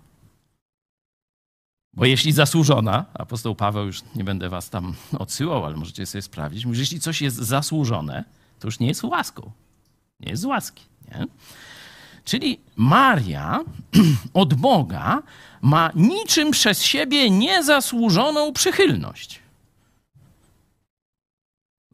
[1.92, 6.64] Bo jeśli zasłużona, apostoł Paweł, już nie będę was tam odsyłał, ale możecie sobie sprawdzić,
[6.64, 8.24] mówi, że jeśli coś jest zasłużone,
[8.60, 9.50] to już nie jest łaską.
[10.24, 10.84] Nie jest z łaski.
[11.08, 11.26] Nie?
[12.24, 13.60] Czyli Maria
[14.34, 15.22] od Boga
[15.62, 19.40] ma niczym przez siebie niezasłużoną przychylność.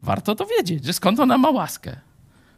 [0.01, 1.95] Warto to wiedzieć, że skąd ona ma łaskę.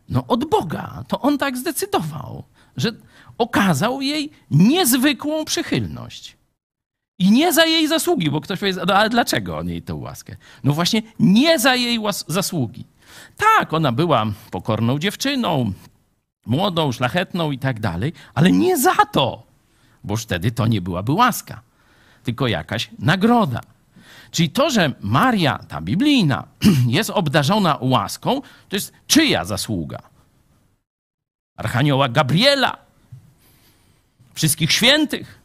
[0.09, 1.03] No od Boga.
[1.07, 2.43] To on tak zdecydował,
[2.78, 2.91] że
[3.38, 6.38] okazał jej niezwykłą przychylność.
[7.19, 10.36] I nie za jej zasługi, bo ktoś powie, no ale dlaczego on jej tę łaskę?
[10.63, 12.86] No właśnie nie za jej zasługi.
[13.38, 15.74] Tak, ona była pokorną dziewczyną,
[16.45, 19.43] młodą, szlachetną i tak dalej, ale nie za to,
[20.03, 21.61] bo wtedy to nie byłaby łaska,
[22.24, 23.61] tylko jakaś nagroda.
[24.32, 26.47] Czyli to, że Maria, ta biblijna,
[26.88, 29.99] jest obdarzona łaską, to jest czyja zasługa?
[31.57, 32.78] Archanioła Gabriela,
[34.34, 35.39] wszystkich świętych.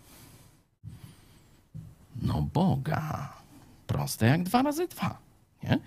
[2.23, 3.33] No Boga.
[3.87, 5.19] Proste jak dwa razy dwa.
[5.62, 5.79] Nie?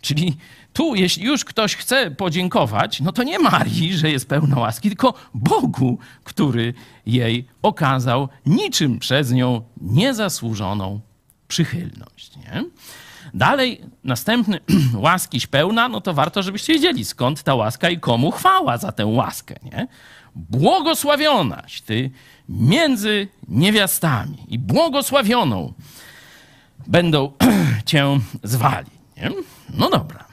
[0.00, 0.36] Czyli
[0.72, 5.14] tu, jeśli już ktoś chce podziękować, no to nie Marii, że jest pełna łaski, tylko
[5.34, 6.74] Bogu, który
[7.06, 11.00] jej okazał niczym przez nią niezasłużoną
[11.48, 12.36] przychylność.
[12.36, 12.64] Nie?
[13.34, 14.60] Dalej, następny,
[14.94, 19.06] łaskiś pełna, no to warto, żebyście wiedzieli, skąd ta łaska i komu chwała za tę
[19.06, 19.54] łaskę.
[19.62, 19.88] Nie?
[20.34, 22.10] Błogosławionaś ty
[22.48, 25.72] między niewiastami i błogosławioną
[26.86, 27.32] będą
[27.86, 28.06] cię
[28.42, 28.90] zwali.
[29.16, 29.30] Nie?
[29.74, 30.27] No dobra.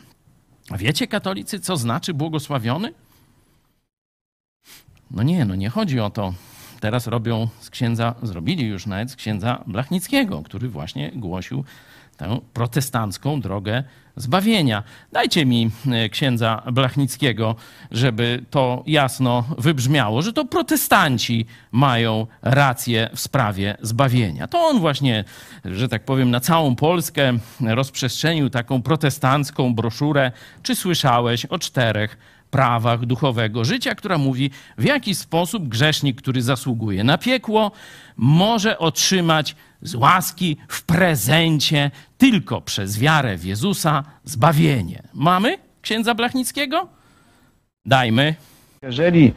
[0.77, 2.93] Wiecie, katolicy, co znaczy błogosławiony?
[5.11, 6.33] No nie, no nie chodzi o to.
[6.79, 11.63] Teraz robią z księdza, zrobili już nawet z księdza Blachnickiego, który właśnie głosił
[12.17, 13.83] tę protestancką drogę
[14.15, 14.83] zbawienia.
[15.11, 17.55] Dajcie mi e, księdza Blachnickiego,
[17.91, 24.47] żeby to jasno wybrzmiało, że to protestanci mają rację w sprawie zbawienia.
[24.47, 25.23] To on właśnie,
[25.65, 30.31] że tak powiem, na całą Polskę rozprzestrzenił taką protestancką broszurę.
[30.63, 32.17] Czy słyszałeś o czterech
[32.51, 37.71] prawach duchowego życia, która mówi, w jaki sposób grzesznik, który zasługuje na piekło,
[38.17, 39.55] może otrzymać
[39.85, 45.03] z łaski w prezencie tylko przez wiarę w Jezusa zbawienie.
[45.13, 46.87] Mamy księdza Blachnickiego?
[47.85, 48.35] Dajmy.
[48.81, 49.33] Jeżeli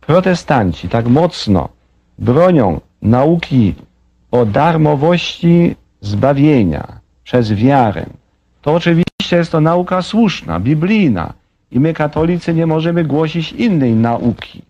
[0.00, 1.68] protestanci tak mocno
[2.18, 3.74] bronią nauki
[4.30, 8.06] o darmowości zbawienia przez wiarę,
[8.62, 11.34] to oczywiście jest to nauka słuszna, biblijna
[11.70, 14.62] i my katolicy nie możemy głosić innej nauki.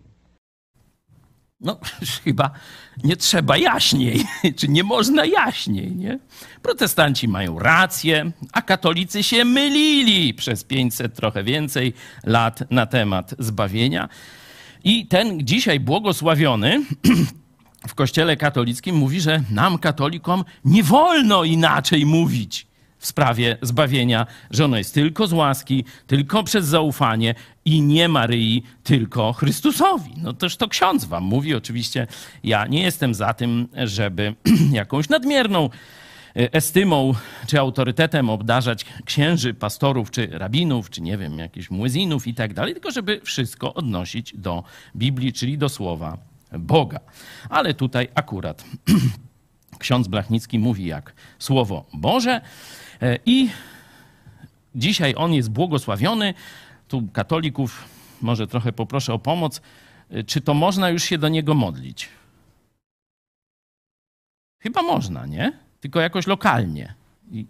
[1.63, 1.79] No,
[2.23, 2.51] chyba
[3.03, 4.25] nie trzeba jaśniej,
[4.57, 6.19] czy nie można jaśniej, nie?
[6.61, 11.93] Protestanci mają rację, a katolicy się mylili przez 500, trochę więcej
[12.23, 14.09] lat na temat zbawienia.
[14.83, 16.83] I ten dzisiaj błogosławiony
[17.87, 22.67] w kościele katolickim mówi, że nam, katolikom, nie wolno inaczej mówić
[23.03, 27.35] w sprawie zbawienia, że ono jest tylko z łaski, tylko przez zaufanie
[27.65, 30.13] i nie Maryi, tylko Chrystusowi.
[30.17, 31.55] No toż to ksiądz wam mówi.
[31.55, 32.07] Oczywiście
[32.43, 34.35] ja nie jestem za tym, żeby
[34.71, 35.69] jakąś nadmierną
[36.35, 37.13] e, estymą
[37.47, 42.73] czy autorytetem obdarzać księży, pastorów, czy rabinów, czy nie wiem, jakichś muezinów i tak dalej,
[42.73, 44.63] tylko żeby wszystko odnosić do
[44.95, 46.17] Biblii, czyli do słowa
[46.59, 46.99] Boga.
[47.49, 48.63] Ale tutaj akurat
[49.79, 52.41] ksiądz Blachnicki mówi jak słowo Boże.
[53.03, 53.49] E, I
[54.75, 56.33] dzisiaj on jest błogosławiony.
[56.87, 57.85] Tu katolików
[58.21, 59.61] może trochę poproszę o pomoc.
[60.09, 62.09] E, czy to można już się do niego modlić?
[64.59, 65.53] Chyba można, nie?
[65.79, 66.93] Tylko jakoś lokalnie.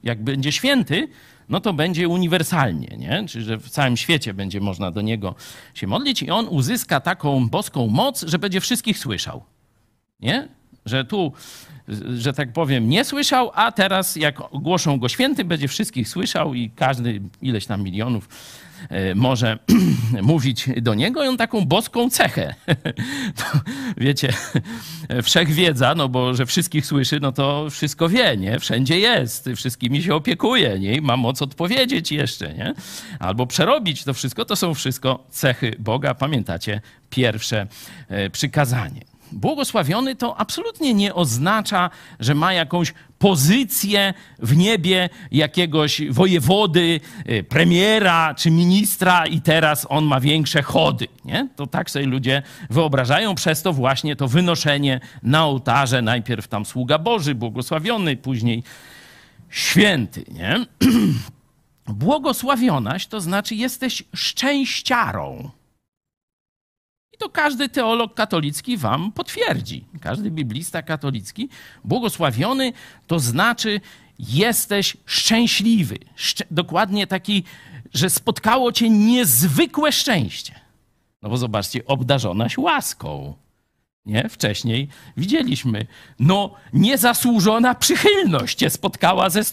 [0.03, 1.07] Jak będzie święty,
[1.49, 3.25] no to będzie uniwersalnie, nie?
[3.27, 5.35] Czyli, że w całym świecie będzie można do niego
[5.73, 9.43] się modlić i on uzyska taką boską moc, że będzie wszystkich słyszał.
[10.19, 10.47] Nie?
[10.85, 11.33] Że tu
[12.17, 16.69] że tak powiem, nie słyszał, a teraz jak ogłoszą go święty, będzie wszystkich słyszał i
[16.69, 18.29] każdy ileś tam milionów
[18.89, 19.59] e, może
[20.21, 22.55] mówić do niego i on taką boską cechę.
[23.35, 23.59] To,
[23.97, 24.33] wiecie,
[25.23, 28.59] wszechwiedza, no bo że wszystkich słyszy, no to wszystko wie, nie?
[28.59, 30.95] Wszędzie jest, wszystkimi się opiekuje, nie?
[30.95, 32.73] I ma moc odpowiedzieć jeszcze, nie?
[33.19, 36.13] Albo przerobić to wszystko, to są wszystko cechy Boga.
[36.13, 37.67] Pamiętacie pierwsze
[38.09, 39.12] e, przykazanie.
[39.33, 48.33] Błogosławiony to absolutnie nie oznacza, że ma jakąś pozycję w niebie jakiegoś wojewody, y, premiera
[48.33, 51.07] czy ministra i teraz on ma większe chody.
[51.25, 51.47] Nie?
[51.55, 56.97] To tak sobie ludzie wyobrażają, przez to właśnie to wynoszenie na ołtarze, najpierw tam sługa
[56.97, 58.63] Boży, błogosławiony, później
[59.49, 60.25] święty.
[60.31, 60.65] Nie?
[61.87, 65.49] Błogosławionaś to znaczy jesteś szczęściarą.
[67.13, 69.85] I to każdy teolog katolicki wam potwierdzi.
[70.01, 71.49] Każdy biblista katolicki.
[71.83, 72.73] Błogosławiony
[73.07, 73.81] to znaczy
[74.19, 75.97] jesteś szczęśliwy.
[76.15, 77.43] Szcz dokładnie taki,
[77.93, 80.59] że spotkało cię niezwykłe szczęście.
[81.21, 83.33] No bo zobaczcie, obdarzonaś łaską.
[84.05, 84.29] Nie?
[84.29, 84.87] Wcześniej
[85.17, 85.87] widzieliśmy.
[86.19, 89.43] No, niezasłużona przychylność cię spotkała ze,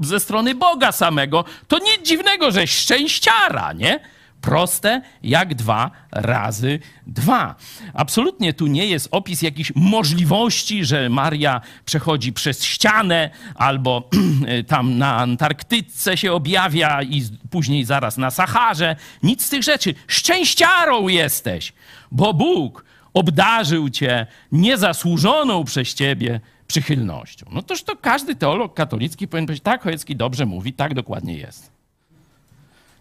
[0.00, 1.44] ze strony Boga samego.
[1.68, 4.00] To nic dziwnego, że szczęściara, nie?
[4.40, 7.54] Proste jak dwa razy dwa.
[7.94, 14.08] Absolutnie tu nie jest opis jakichś możliwości, że Maria przechodzi przez ścianę albo
[14.66, 18.96] tam na Antarktyce się objawia i później zaraz na Saharze.
[19.22, 19.94] Nic z tych rzeczy.
[20.06, 21.72] Szczęściarą jesteś,
[22.10, 22.84] bo Bóg
[23.14, 27.46] obdarzył cię niezasłużoną przez ciebie przychylnością.
[27.52, 31.77] No toż to każdy teolog katolicki powinien powiedzieć, tak, Chojecki dobrze mówi, tak dokładnie jest.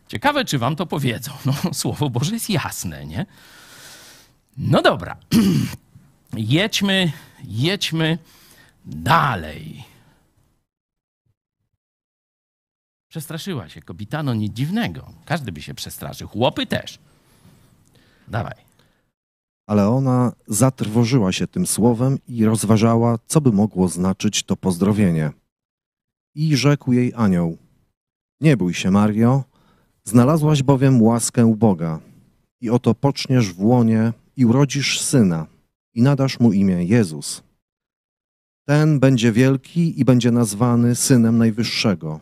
[0.08, 1.32] Ciekawe, czy wam to powiedzą.
[1.45, 3.26] No, Słowo Boże jest jasne, nie?
[4.58, 5.18] No dobra.
[6.34, 7.12] jedźmy,
[7.43, 8.18] jedźmy
[8.86, 9.84] dalej.
[13.10, 15.14] Przestraszyła się kobita, no nic dziwnego.
[15.26, 16.28] Każdy by się przestraszył.
[16.28, 16.99] Chłopy też.
[18.28, 18.68] Dawaj.
[19.68, 25.32] Ale ona zatrwożyła się tym słowem i rozważała, co by mogło znaczyć to pozdrowienie.
[26.36, 27.58] I rzekł jej anioł:
[28.41, 29.43] Nie bój się, Mario,
[30.08, 31.99] Znalazłaś bowiem łaskę u Boga
[32.62, 35.47] i oto poczniesz w łonie i urodzisz syna
[35.93, 37.43] i nadasz mu imię Jezus.
[38.66, 42.20] Ten będzie wielki i będzie nazwany Synem Najwyższego.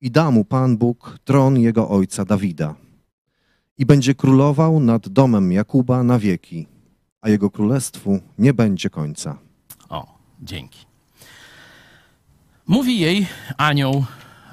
[0.00, 2.74] I da mu Pan Bóg tron jego ojca Dawida.
[3.78, 6.66] I będzie królował nad domem Jakuba na wieki,
[7.20, 9.38] a jego królestwu nie będzie końca.
[9.88, 10.86] O, dzięki.
[12.66, 14.04] Mówi jej anioł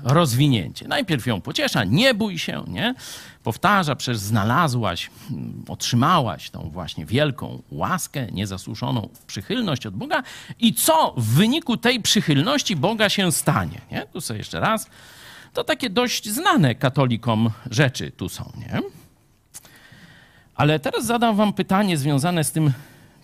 [0.03, 0.87] rozwinięcie.
[0.87, 2.95] Najpierw ją pociesza, nie bój się, nie?
[3.43, 10.23] Powtarza, przecież znalazłaś, mm, otrzymałaś tą właśnie wielką łaskę, niezasłuszoną przychylność od Boga
[10.59, 14.05] i co w wyniku tej przychylności Boga się stanie, nie?
[14.13, 14.89] Tu sobie jeszcze raz.
[15.53, 18.81] To takie dość znane katolikom rzeczy tu są, nie?
[20.55, 22.73] Ale teraz zadam wam pytanie związane z tym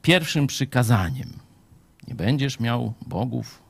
[0.01, 1.29] pierwszym przykazaniem.
[2.07, 3.63] Nie będziesz miał bogów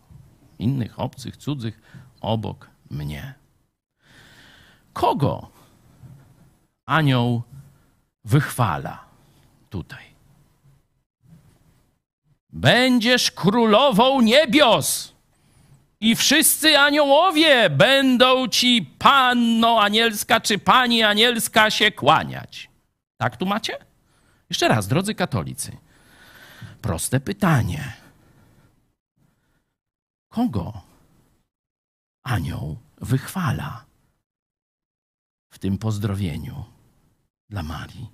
[0.60, 1.82] innych, obcych, cudzych
[2.22, 3.34] obok mnie.
[4.94, 5.50] Kogo
[6.86, 7.42] anioł
[8.24, 9.06] wychwala
[9.70, 10.06] tutaj?
[12.50, 15.14] Będziesz królową niebios
[16.00, 22.70] i wszyscy aniołowie będą ci panno anielska czy pani anielska się kłaniać.
[23.18, 23.78] Tak tu macie?
[24.50, 25.78] Jeszcze raz, drodzy katolicy.
[26.82, 27.94] Proste pytanie.
[30.30, 30.85] Kogo
[32.26, 33.86] anioł wychwala
[35.50, 36.66] w tym pozdrowieniu
[37.50, 38.10] dla Marii.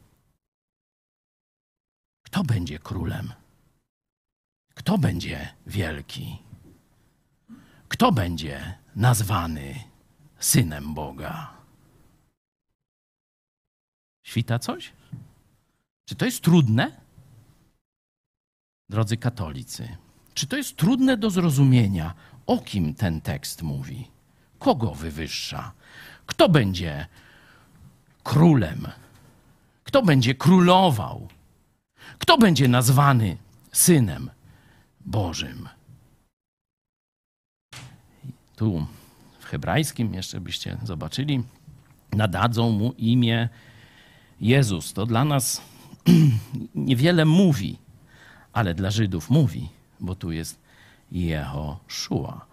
[2.26, 3.34] Kto będzie królem?
[4.76, 6.38] Kto będzie wielki?
[7.88, 9.76] Kto będzie nazwany
[10.39, 11.57] synem Boga?
[14.24, 14.93] Świta coś?
[16.05, 17.01] Czy to jest trudne?
[18.89, 19.97] Drodzy katolicy,
[20.34, 22.14] czy to jest trudne do zrozumienia?
[22.52, 24.08] O kim ten tekst mówi?
[24.60, 25.72] Kogo wywyższa?
[26.26, 27.08] Kto będzie
[28.24, 28.88] królem?
[29.84, 31.28] Kto będzie królował?
[32.20, 33.38] Kto będzie nazwany
[33.72, 34.30] synem
[35.06, 35.70] Bożym?
[38.56, 38.86] Tu
[39.39, 41.43] w hebrajskim, jeszcze byście zobaczyli,
[42.14, 43.49] nadadzą mu imię
[44.41, 44.93] Jezus.
[44.93, 45.62] To dla nas
[46.76, 47.78] niewiele mówi,
[48.54, 50.61] ale dla Żydów mówi, bo tu jest
[51.12, 52.45] Jehoszua.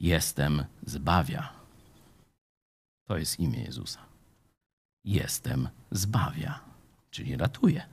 [0.00, 1.52] Jestem zbawia.
[3.04, 4.00] To jest imię Jezusa.
[5.04, 6.60] Jestem zbawia,
[7.10, 7.86] czyli ratuje.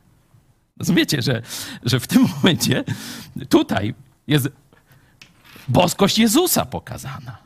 [0.80, 1.42] Rozumiecie, że,
[1.84, 2.84] że w tym momencie
[3.50, 3.96] tutaj
[4.28, 4.48] jest
[5.68, 7.38] boskość Jezusa pokazana.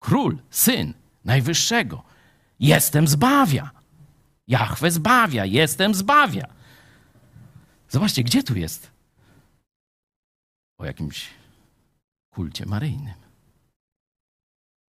[0.00, 0.94] Król, syn
[1.24, 2.02] Najwyższego.
[2.60, 3.70] Jestem zbawia.
[4.48, 6.46] Jahwe zbawia, jestem zbawia.
[7.88, 8.90] Zobaczcie, gdzie tu jest
[10.78, 11.30] o jakimś
[12.30, 13.14] kulcie maryjnym.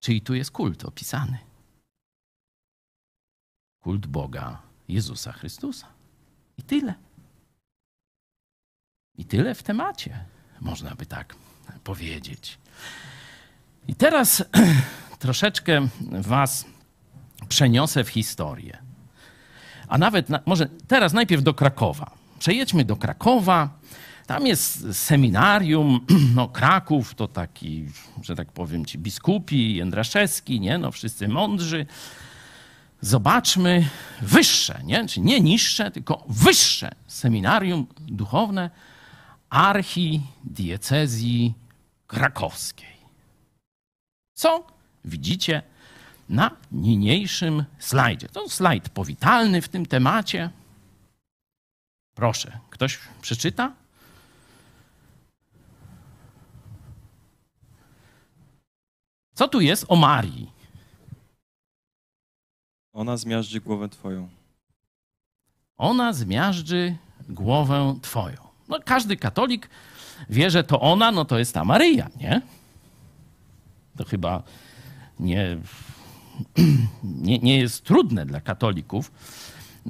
[0.01, 1.39] Czyli tu jest kult opisany.
[3.81, 5.87] Kult Boga Jezusa Chrystusa.
[6.59, 6.95] I tyle.
[9.19, 10.25] I tyle w temacie,
[10.61, 11.37] można by tak
[11.85, 12.59] powiedzieć.
[13.89, 14.45] I teraz
[15.19, 16.65] troszeczkę Was
[17.49, 18.79] przeniosę w historię.
[19.89, 22.11] A nawet, na, może teraz najpierw do Krakowa.
[22.39, 23.79] Przejedźmy do Krakowa
[24.31, 26.07] tam jest seminarium,
[26.37, 27.87] no Kraków to taki,
[28.23, 31.87] że tak powiem ci biskupi, Jędraszewski, nie, no wszyscy mądrzy.
[33.01, 33.89] zobaczmy
[34.23, 35.09] wyższe, nie?
[35.09, 38.71] Czyli nie niższe, tylko wyższe seminarium duchowne
[39.49, 41.55] archidiecezji
[42.07, 42.97] krakowskiej.
[44.35, 44.67] Co
[45.05, 45.63] widzicie
[46.29, 48.29] na niniejszym slajdzie?
[48.29, 50.51] To slajd powitalny w tym temacie.
[52.15, 53.80] Proszę, ktoś przeczyta?
[59.41, 60.53] Co tu jest o Marii?
[62.93, 64.29] Ona zmiażdży głowę twoją.
[65.77, 66.97] Ona zmiażdży
[67.29, 68.37] głowę twoją.
[68.69, 69.71] No, każdy katolik
[70.31, 72.43] wie, że to ona, no to jest ta Maryja, nie?
[73.97, 74.43] To chyba
[75.21, 75.57] nie,
[77.05, 79.13] nie, nie jest trudne dla katolików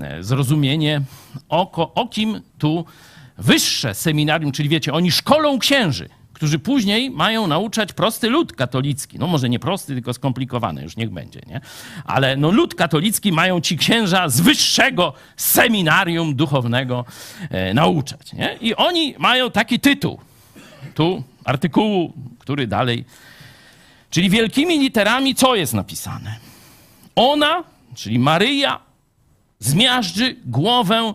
[0.00, 1.02] e, zrozumienie,
[1.48, 2.84] o, o kim tu
[3.38, 6.08] wyższe seminarium, czyli wiecie, oni szkolą księży,
[6.40, 9.18] którzy później mają nauczać prosty lud katolicki.
[9.18, 11.60] No może nie prosty, tylko skomplikowany, już niech będzie, nie?
[12.04, 17.04] Ale no lud katolicki mają ci księża z wyższego seminarium duchownego
[17.50, 18.56] e, nauczać, nie?
[18.60, 20.20] I oni mają taki tytuł,
[20.94, 23.04] tu artykułu, który dalej
[24.10, 26.36] Czyli wielkimi literami co jest napisane?
[27.16, 27.64] Ona,
[27.94, 28.80] czyli Maryja,
[29.58, 31.14] zmiażdży głowę,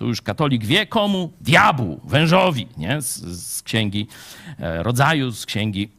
[0.00, 3.02] tu już katolik wie komu, diabłu, wężowi, nie?
[3.02, 4.06] Z, z księgi
[4.58, 5.90] e, rodzaju, z księgi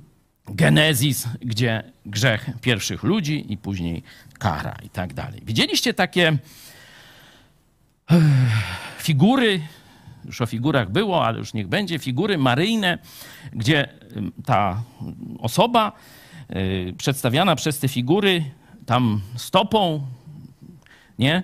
[0.60, 4.02] Genezis, gdzie grzech pierwszych ludzi i później
[4.38, 5.40] kara i tak dalej.
[5.44, 6.28] Widzieliście takie
[8.10, 8.20] e,
[8.98, 9.60] figury,
[10.24, 12.98] już o figurach było, ale już niech będzie, figury maryjne,
[13.52, 14.82] gdzie ym, ta
[15.38, 15.92] osoba
[16.98, 18.44] przedstawiana przez te figury
[18.86, 20.06] tam stopą,
[21.18, 21.42] nie,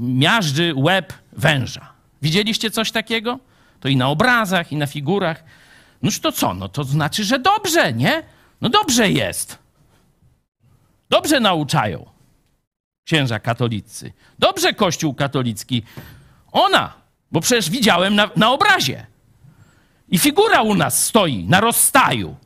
[0.00, 1.92] miażdży łeb węża.
[2.22, 3.38] Widzieliście coś takiego?
[3.80, 5.44] To i na obrazach, i na figurach.
[6.02, 6.54] Noż to co?
[6.54, 8.22] No to znaczy, że dobrze, nie?
[8.60, 9.58] No dobrze jest.
[11.10, 12.06] Dobrze nauczają
[13.04, 14.12] księża katolicy.
[14.38, 15.82] Dobrze Kościół katolicki.
[16.52, 16.92] Ona,
[17.32, 19.06] bo przecież widziałem na, na obrazie.
[20.08, 22.36] I figura u nas stoi na rozstaju.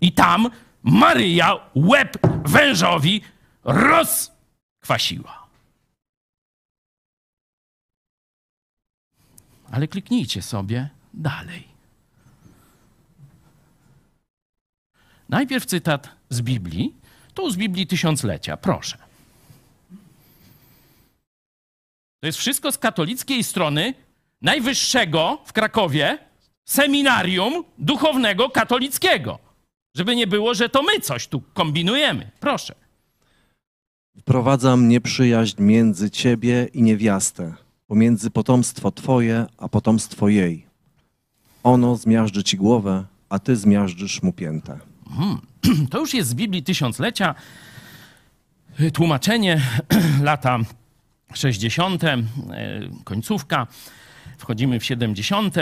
[0.00, 0.50] I tam
[0.82, 3.22] Maryja łeb wężowi
[3.64, 5.43] rozkwasiła.
[9.74, 11.68] Ale kliknijcie sobie dalej.
[15.28, 16.94] Najpierw cytat z Biblii.
[17.34, 18.98] Tu z Biblii Tysiąclecia, proszę.
[22.20, 23.94] To jest wszystko z katolickiej strony
[24.42, 26.18] najwyższego w Krakowie
[26.64, 29.38] seminarium duchownego katolickiego.
[29.96, 32.30] Żeby nie było, że to my coś tu kombinujemy.
[32.40, 32.74] Proszę.
[34.18, 37.54] Wprowadzam nieprzyjaźń między ciebie i niewiastę,
[37.94, 40.66] pomiędzy potomstwo twoje, a potomstwo jej.
[41.62, 44.78] Ono zmiażdży ci głowę, a ty zmiażdżysz mu piętę.
[45.90, 47.34] To już jest z Biblii Tysiąclecia.
[48.92, 49.60] Tłumaczenie
[50.22, 50.58] lata
[51.34, 52.24] 60., e,
[53.04, 53.66] końcówka.
[54.38, 55.54] Wchodzimy w 70.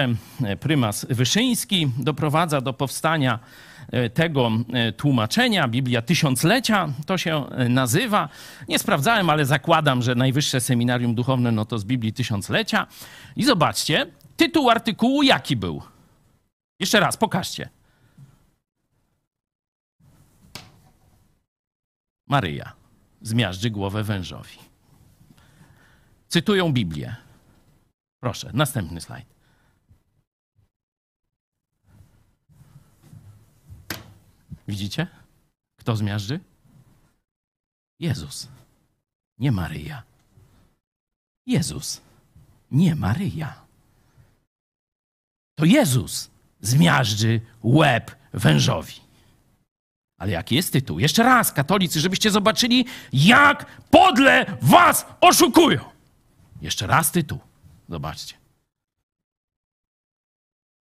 [0.60, 3.38] Prymas Wyszyński doprowadza do powstania e,
[4.14, 5.68] tego e, tłumaczenia.
[5.68, 8.28] Biblia Tysiąclecia to się e, nazywa.
[8.68, 12.86] Nie sprawdzałem, ale zakładam, że Najwyższe Seminarium Duchowne no to z Biblii Tysiąclecia.
[13.36, 14.06] I zobaczcie,
[14.36, 15.82] tytuł artykułu jaki był?
[16.80, 17.68] Jeszcze raz, pokażcie.
[22.28, 22.72] Maryja
[23.22, 24.58] zmiażdży głowę wężowi.
[26.28, 27.16] Cytują Biblię.
[28.20, 29.26] Proszę, następny slajd.
[34.68, 35.06] Widzicie?
[35.78, 36.40] Kto zmiażdży?
[38.00, 38.48] Jezus,
[39.38, 40.02] nie Maryja.
[41.46, 42.00] Jezus,
[42.70, 43.62] nie Maryja.
[45.54, 48.94] To Jezus zmiażdży łeb wężowi.
[50.18, 50.98] Ale jaki jest tytuł?
[50.98, 55.84] Jeszcze raz, katolicy, żebyście zobaczyli, jak podle was oszukują.
[56.60, 57.38] Jeszcze raz tytuł.
[57.88, 58.36] Zobaczcie.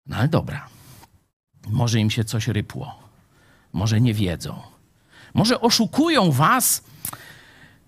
[0.05, 0.69] No ale dobra.
[1.67, 3.08] Może im się coś rypło.
[3.73, 4.61] Może nie wiedzą.
[5.33, 6.83] Może oszukują was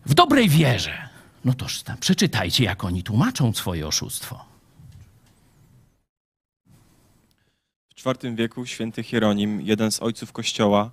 [0.05, 1.09] w dobrej wierze.
[1.45, 4.45] No toż tam, przeczytajcie, jak oni tłumaczą swoje oszustwo.
[7.95, 10.91] W IV wieku święty Hieronim, jeden z ojców Kościoła,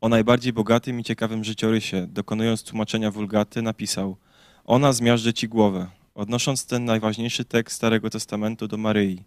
[0.00, 4.16] o najbardziej bogatym i ciekawym życiorysie, dokonując tłumaczenia wulgaty, napisał
[4.64, 9.22] Ona zmiażdży ci głowę, odnosząc ten najważniejszy tekst Starego Testamentu do Maryi.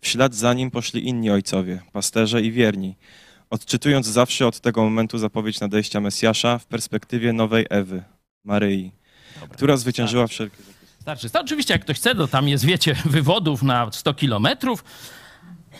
[0.00, 2.96] W ślad za nim poszli inni ojcowie, pasterze i wierni,
[3.50, 8.02] odczytując zawsze od tego momentu zapowiedź nadejścia Mesjasza w perspektywie nowej Ewy,
[8.44, 8.92] Maryi,
[9.50, 10.56] która zwyciężyła wszelkie
[11.06, 11.30] Starczy.
[11.30, 14.84] To oczywiście, jak ktoś chce, to tam jest, wiecie, wywodów na 100 kilometrów,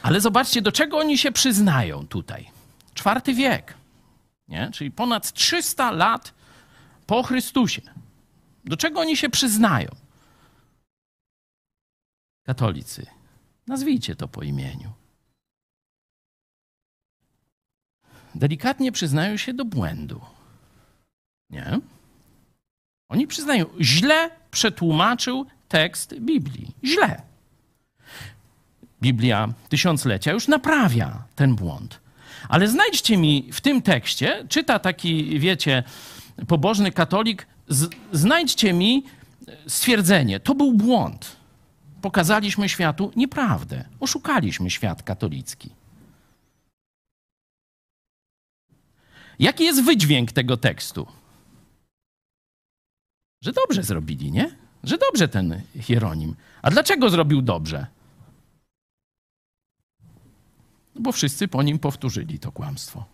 [0.03, 2.51] ale zobaczcie, do czego oni się przyznają tutaj.
[2.95, 3.75] Czwarty wiek,
[4.49, 4.71] nie?
[4.73, 6.35] czyli ponad 300 lat
[7.07, 7.83] po Chrystusie.
[8.65, 9.89] Do czego oni się przyznają?
[12.43, 13.07] Katolicy,
[13.67, 14.93] nazwijcie to po imieniu.
[18.37, 20.21] Delikatnie przyznają się do błędu.
[21.51, 21.81] Nie?
[23.09, 26.75] Oni przyznają, źle przetłumaczył tekst Biblii.
[26.85, 27.23] Źle.
[29.03, 32.01] Biblia tysiąclecia już naprawia ten błąd.
[32.49, 35.83] Ale znajdźcie mi w tym tekście, czyta taki, wiecie,
[36.47, 39.05] pobożny katolik, z, znajdźcie mi
[39.67, 41.37] stwierdzenie, to był błąd.
[42.03, 43.85] Pokazaliśmy światu nieprawdę.
[44.01, 45.71] Oszukaliśmy świat katolicki.
[49.39, 51.07] Jaki jest wydźwięk tego tekstu?
[53.43, 54.57] Że dobrze zrobili, nie?
[54.85, 56.35] Że dobrze ten Hieronim.
[56.63, 57.87] A dlaczego zrobił dobrze?
[60.95, 63.05] No bo wszyscy po nim powtórzyli to kłamstwo.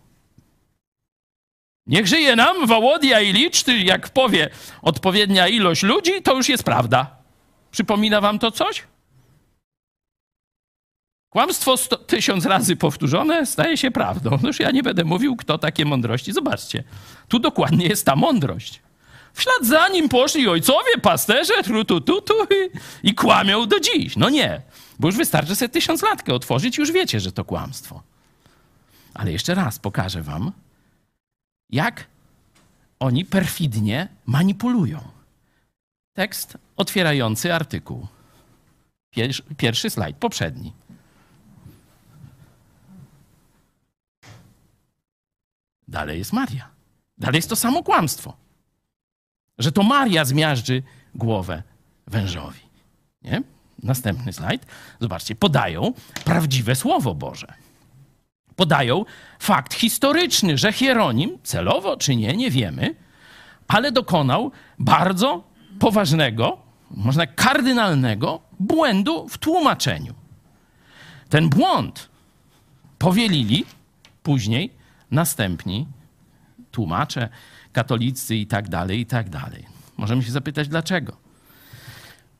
[1.86, 4.50] Niech żyje nam Wołodia i Liczty, jak powie
[4.82, 7.16] odpowiednia ilość ludzi, to już jest prawda.
[7.70, 8.82] Przypomina wam to coś?
[11.32, 14.38] Kłamstwo sto, tysiąc razy powtórzone staje się prawdą.
[14.42, 16.32] Noż ja nie będę mówił, kto takie mądrości.
[16.32, 16.84] Zobaczcie,
[17.28, 18.82] tu dokładnie jest ta mądrość.
[19.32, 22.78] W ślad za nim poszli ojcowie, pasterze, trutu, tutu i,
[23.08, 24.16] i kłamią do dziś.
[24.16, 24.62] No nie,
[24.98, 28.02] bo już wystarczy sobie tysiąc latkę otworzyć, już wiecie, że to kłamstwo.
[29.14, 30.52] Ale jeszcze raz pokażę wam,
[31.70, 32.06] jak
[33.00, 35.00] oni perfidnie manipulują.
[36.16, 38.06] Tekst otwierający artykuł.
[39.56, 40.72] Pierwszy slajd, poprzedni.
[45.92, 46.68] Dalej jest Maria.
[47.18, 48.36] Dalej jest to samo kłamstwo.
[49.58, 50.82] Że to Maria zmiażdży
[51.14, 51.62] głowę
[52.06, 52.60] wężowi.
[53.22, 53.42] Nie?
[53.82, 54.66] Następny slajd.
[55.00, 55.92] Zobaczcie, podają
[56.24, 57.54] prawdziwe Słowo Boże.
[58.56, 59.04] Podają
[59.38, 62.94] fakt historyczny, że Hieronim, celowo czy nie, nie wiemy,
[63.68, 65.44] ale dokonał bardzo
[65.78, 66.58] poważnego,
[66.90, 70.14] można kardynalnego błędu w tłumaczeniu.
[71.28, 72.08] Ten błąd
[72.98, 73.64] powielili
[74.22, 74.81] później
[75.12, 75.86] następni
[76.70, 77.28] tłumacze,
[77.72, 79.66] katolicy i tak dalej, i tak dalej.
[79.96, 81.16] Możemy się zapytać dlaczego.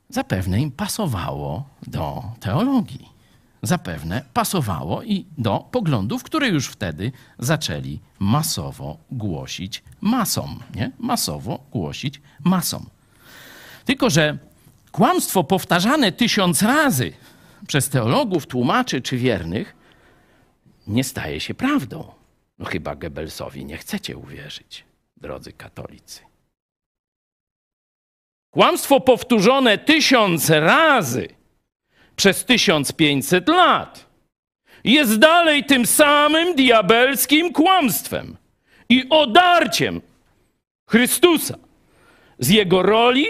[0.08, 3.12] Zapewne im pasowało do teologii.
[3.62, 10.58] Zapewne pasowało i do poglądów, które już wtedy zaczęli masowo głosić masom.
[10.74, 10.90] Nie?
[10.98, 12.86] Masowo głosić masom.
[13.84, 14.38] Tylko, że
[14.92, 17.12] kłamstwo powtarzane tysiąc razy
[17.66, 19.76] przez teologów, tłumaczy czy wiernych
[20.86, 22.21] nie staje się prawdą.
[22.62, 24.84] No chyba Goebbelsowi nie chcecie uwierzyć,
[25.16, 26.20] drodzy katolicy.
[28.50, 31.28] Kłamstwo powtórzone tysiąc razy
[32.16, 34.06] przez 1500 lat
[34.84, 38.36] jest dalej tym samym diabelskim kłamstwem
[38.88, 40.00] i odarciem
[40.90, 41.58] Chrystusa
[42.38, 43.26] z jego roli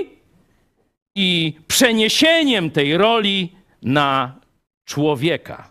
[1.14, 3.53] i przeniesieniem tej roli
[3.83, 4.41] na
[4.85, 5.70] człowieka.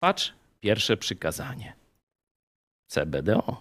[0.00, 1.83] Patrz, pierwsze przykazanie.
[2.86, 3.56] CBDO.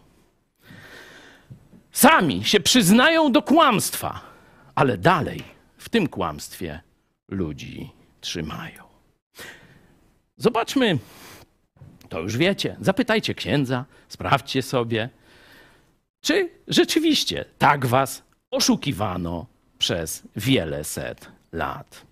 [1.92, 4.22] Sami się przyznają do kłamstwa,
[4.76, 5.44] ale dalej
[5.78, 6.82] w tym kłamstwie
[7.30, 7.90] ludzi
[8.22, 8.84] trzymają.
[10.38, 10.98] Zobaczmy,
[12.10, 15.10] to już wiecie, zapytajcie księdza, sprawdźcie sobie,
[16.22, 19.46] czy rzeczywiście tak was oszukiwano
[19.78, 22.06] przez wiele set lat.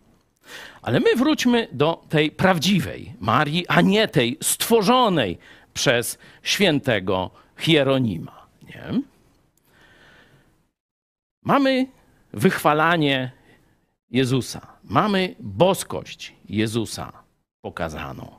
[0.82, 5.38] Ale my wróćmy do tej prawdziwej Marii, a nie tej stworzonej
[5.74, 8.47] przez świętego Hieronima.
[8.63, 9.01] Nie?
[11.43, 11.88] Mamy
[12.34, 13.32] wychwalanie
[14.09, 17.11] Jezusa, mamy boskość Jezusa
[17.61, 18.32] pokazaną.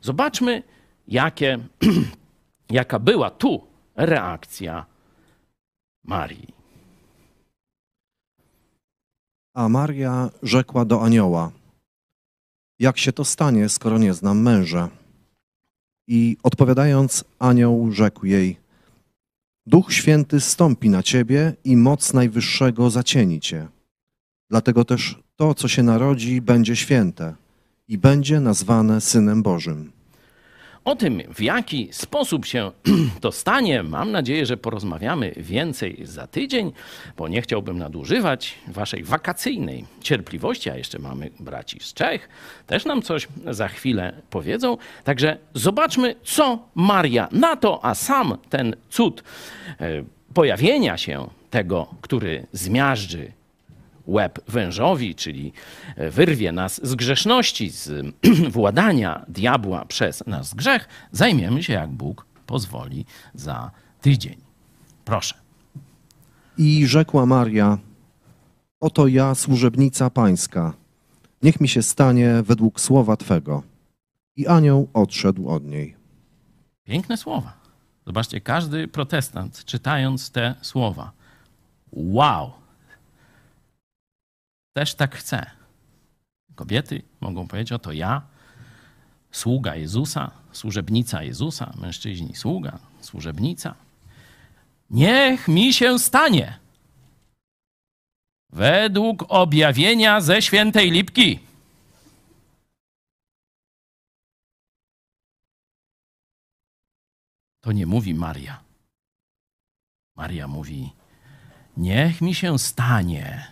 [0.00, 0.62] Zobaczmy,
[1.08, 1.58] jakie,
[2.70, 3.66] jaka była tu
[3.96, 4.86] reakcja
[6.04, 6.54] Marii.
[9.54, 11.50] A Maria rzekła do anioła:
[12.78, 14.88] Jak się to stanie, skoro nie znam męża?
[16.08, 18.56] I odpowiadając, anioł rzekł jej:
[19.66, 23.68] Duch Święty stąpi na ciebie i moc Najwyższego zacieni cię.
[24.50, 27.34] Dlatego też to, co się narodzi, będzie święte
[27.88, 29.92] i będzie nazwane Synem Bożym.
[30.84, 32.70] O tym, w jaki sposób się
[33.20, 36.72] to stanie, mam nadzieję, że porozmawiamy więcej za tydzień,
[37.16, 42.28] bo nie chciałbym nadużywać waszej wakacyjnej cierpliwości, a jeszcze mamy braci z Czech,
[42.66, 44.76] też nam coś za chwilę powiedzą.
[45.04, 49.24] Także zobaczmy, co Maria na to, a sam ten cud
[49.80, 50.04] e,
[50.34, 53.32] pojawienia się tego, który zmiażdży
[54.12, 55.52] łeb wężowi, czyli
[55.96, 58.14] wyrwie nas z grzeszności, z
[58.58, 64.36] władania diabła przez nas grzech, zajmiemy się, jak Bóg pozwoli, za tydzień.
[65.04, 65.34] Proszę.
[66.58, 67.78] I rzekła Maria,
[68.80, 70.72] oto ja, służebnica pańska,
[71.42, 73.62] niech mi się stanie według słowa Twego.
[74.36, 75.96] I anioł odszedł od niej.
[76.84, 77.52] Piękne słowa.
[78.06, 81.12] Zobaczcie, każdy protestant czytając te słowa.
[81.92, 82.61] Wow!
[84.72, 85.50] Też tak chcę.
[86.54, 88.22] Kobiety mogą powiedzieć: Oto ja,
[89.30, 93.74] sługa Jezusa, służebnica Jezusa, mężczyźni sługa, służebnica.
[94.90, 96.58] Niech mi się stanie
[98.52, 101.40] według objawienia ze świętej Lipki.
[107.60, 108.60] To nie mówi Maria.
[110.16, 110.92] Maria mówi:
[111.76, 113.51] Niech mi się stanie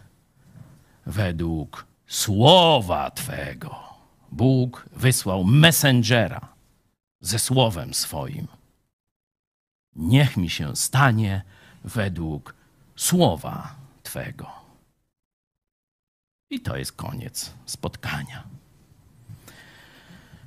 [1.11, 3.80] według słowa Twego.
[4.32, 6.48] Bóg wysłał messengera
[7.20, 8.46] ze słowem swoim.
[9.96, 11.42] Niech mi się stanie
[11.84, 12.54] według
[12.96, 14.50] słowa Twego.
[16.50, 18.44] I to jest koniec spotkania.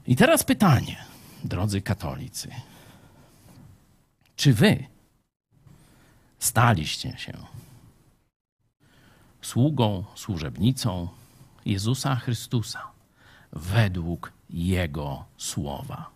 [0.07, 1.05] I teraz pytanie,
[1.43, 2.49] drodzy katolicy.
[4.36, 4.86] Czy wy
[6.39, 7.34] staliście się
[9.46, 11.08] sługą, służebnicą
[11.66, 12.82] Jezusa Chrystusa
[13.52, 16.10] według Jego słowa?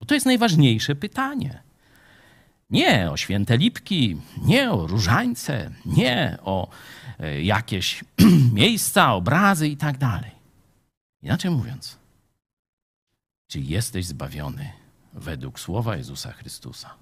[0.00, 1.62] Bo to jest najważniejsze pytanie.
[2.70, 6.68] Nie o święte lipki, nie o różańce, nie o
[7.18, 8.04] e, jakieś
[8.52, 10.30] miejsca, obrazy i tak dalej.
[11.22, 11.98] Inaczej mówiąc,
[13.48, 14.72] czy jesteś zbawiony
[15.12, 16.94] według słowa Jezusa Chrystusa?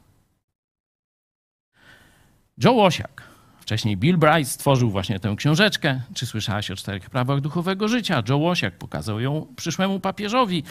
[2.59, 3.28] Joe Łosiak,
[3.69, 6.01] wcześniej Bill Bright stworzył właśnie tę książeczkę.
[6.15, 8.23] Czy słyszałaś o czterech prawach duchowego życia?
[8.29, 10.63] Joe Łosiak pokazał ją przyszłemu papieżowi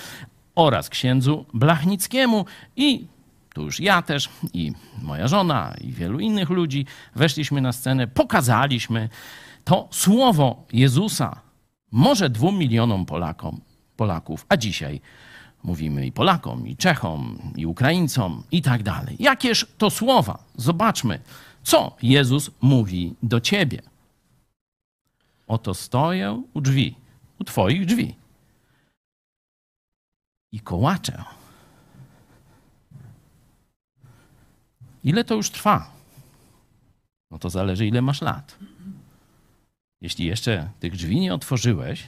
[0.56, 2.46] oraz księdzu Blachnickiemu
[2.76, 3.08] i
[3.54, 4.72] tu już ja też i
[5.02, 6.86] moja żona i wielu innych ludzi
[7.16, 9.10] weszliśmy na scenę, pokazaliśmy
[9.64, 11.42] to słowo Jezusa
[11.92, 13.62] może dwóm milionom Polakom,
[13.96, 15.02] Polaków, a dzisiaj
[15.64, 19.16] mówimy i Polakom, i Czechom, i Ukraińcom i tak dalej.
[19.20, 20.44] Jakież to słowa?
[20.56, 21.20] Zobaczmy,
[21.68, 23.82] co Jezus mówi do ciebie.
[25.48, 26.96] Oto stoję u drzwi,
[27.40, 28.16] u twoich drzwi
[30.52, 31.24] i kołaczę.
[35.04, 35.92] Ile to już trwa?
[37.32, 38.58] No to zależy, ile masz lat.
[40.02, 42.08] Jeśli jeszcze tych drzwi nie otworzyłeś,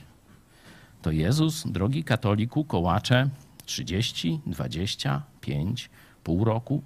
[1.01, 3.29] to Jezus, drogi katoliku, kołacze
[3.65, 5.89] 30, 25,
[6.23, 6.83] pół roku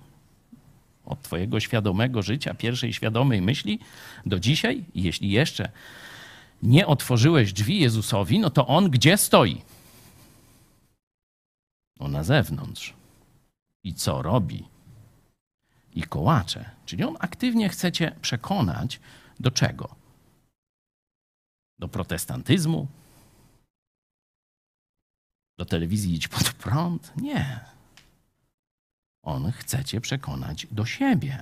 [1.06, 3.80] od Twojego świadomego życia, pierwszej świadomej myśli
[4.26, 4.86] do dzisiaj.
[4.96, 5.72] Jeśli jeszcze
[6.64, 9.62] nie otworzyłeś drzwi Jezusowi, no to On gdzie stoi?
[12.00, 12.94] No na zewnątrz.
[13.84, 14.68] I co robi?
[15.96, 16.70] I kołacze.
[16.86, 19.00] Czyli On aktywnie chce Cię przekonać
[19.40, 19.96] do czego?
[21.80, 22.88] Do protestantyzmu?
[25.58, 27.14] Do telewizji idź pod prąd?
[27.18, 27.73] Nie.
[29.24, 31.42] On chce cię przekonać do siebie,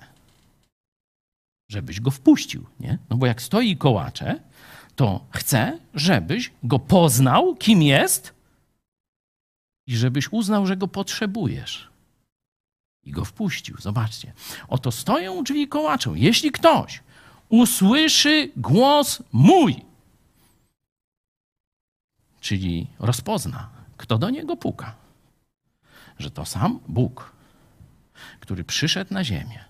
[1.69, 2.97] żebyś go wpuścił, nie?
[3.09, 4.39] No bo jak stoi kołacze,
[4.95, 8.33] to chce, żebyś go poznał, kim jest
[9.87, 11.91] i żebyś uznał, że go potrzebujesz.
[13.03, 13.77] I go wpuścił.
[13.79, 14.33] Zobaczcie.
[14.67, 16.15] Oto stoją drzwi kołaczą.
[16.15, 17.03] Jeśli ktoś
[17.49, 19.85] usłyszy głos mój,
[22.41, 24.95] czyli rozpozna, kto do niego puka,
[26.19, 27.33] że to sam Bóg,
[28.39, 29.65] który przyszedł na ziemię,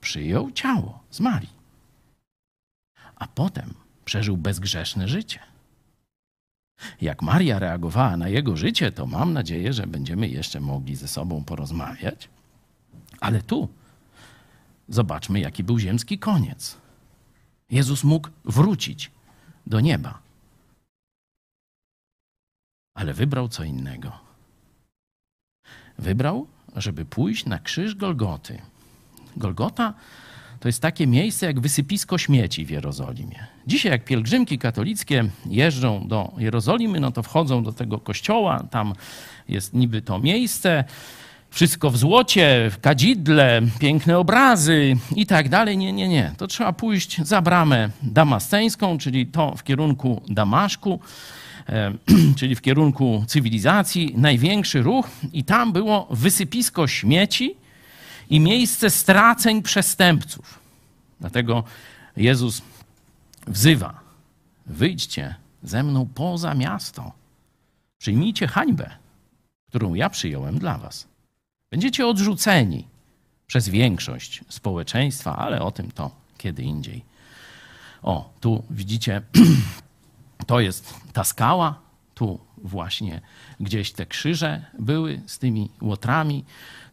[0.00, 1.52] przyjął ciało z Marii,
[3.16, 3.74] a potem
[4.04, 5.40] przeżył bezgrzeszne życie.
[7.00, 11.44] Jak Maria reagowała na jego życie, to mam nadzieję, że będziemy jeszcze mogli ze sobą
[11.44, 12.28] porozmawiać.
[13.20, 13.68] Ale tu
[14.88, 16.76] zobaczmy, jaki był ziemski koniec.
[17.70, 19.10] Jezus mógł wrócić
[19.66, 20.18] do nieba,
[22.94, 24.18] ale wybrał co innego.
[25.98, 26.46] Wybrał
[26.76, 28.58] żeby pójść na krzyż Golgoty.
[29.36, 29.94] Golgota
[30.60, 33.46] to jest takie miejsce jak wysypisko śmieci w Jerozolimie.
[33.66, 38.94] Dzisiaj, jak pielgrzymki katolickie jeżdżą do Jerozolimy, no to wchodzą do tego kościoła, tam
[39.48, 40.84] jest niby to miejsce,
[41.50, 45.78] wszystko w złocie, w kadzidle, piękne obrazy i tak dalej.
[45.78, 46.32] Nie, nie, nie.
[46.36, 51.00] To trzeba pójść za bramę damasceńską, czyli to w kierunku Damaszku.
[51.68, 51.92] E,
[52.38, 57.56] czyli w kierunku cywilizacji, największy ruch, i tam było wysypisko śmieci
[58.30, 60.58] i miejsce straceń przestępców.
[61.20, 61.64] Dlatego
[62.16, 62.62] Jezus
[63.46, 64.00] wzywa:
[64.66, 67.12] wyjdźcie ze mną poza miasto,
[67.98, 68.90] przyjmijcie hańbę,
[69.68, 71.06] którą ja przyjąłem dla was.
[71.70, 72.86] Będziecie odrzuceni
[73.46, 77.04] przez większość społeczeństwa, ale o tym to kiedy indziej.
[78.02, 79.22] O, tu widzicie,
[80.46, 81.80] to jest ta skała,
[82.14, 83.20] tu właśnie
[83.60, 86.44] gdzieś te krzyże były z tymi łotrami,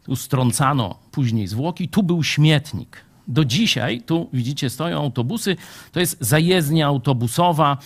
[0.04, 2.98] tu strącano później zwłoki, tu był śmietnik.
[3.28, 5.56] Do dzisiaj, tu widzicie, stoją autobusy,
[5.92, 7.78] to jest zajezdnia autobusowa,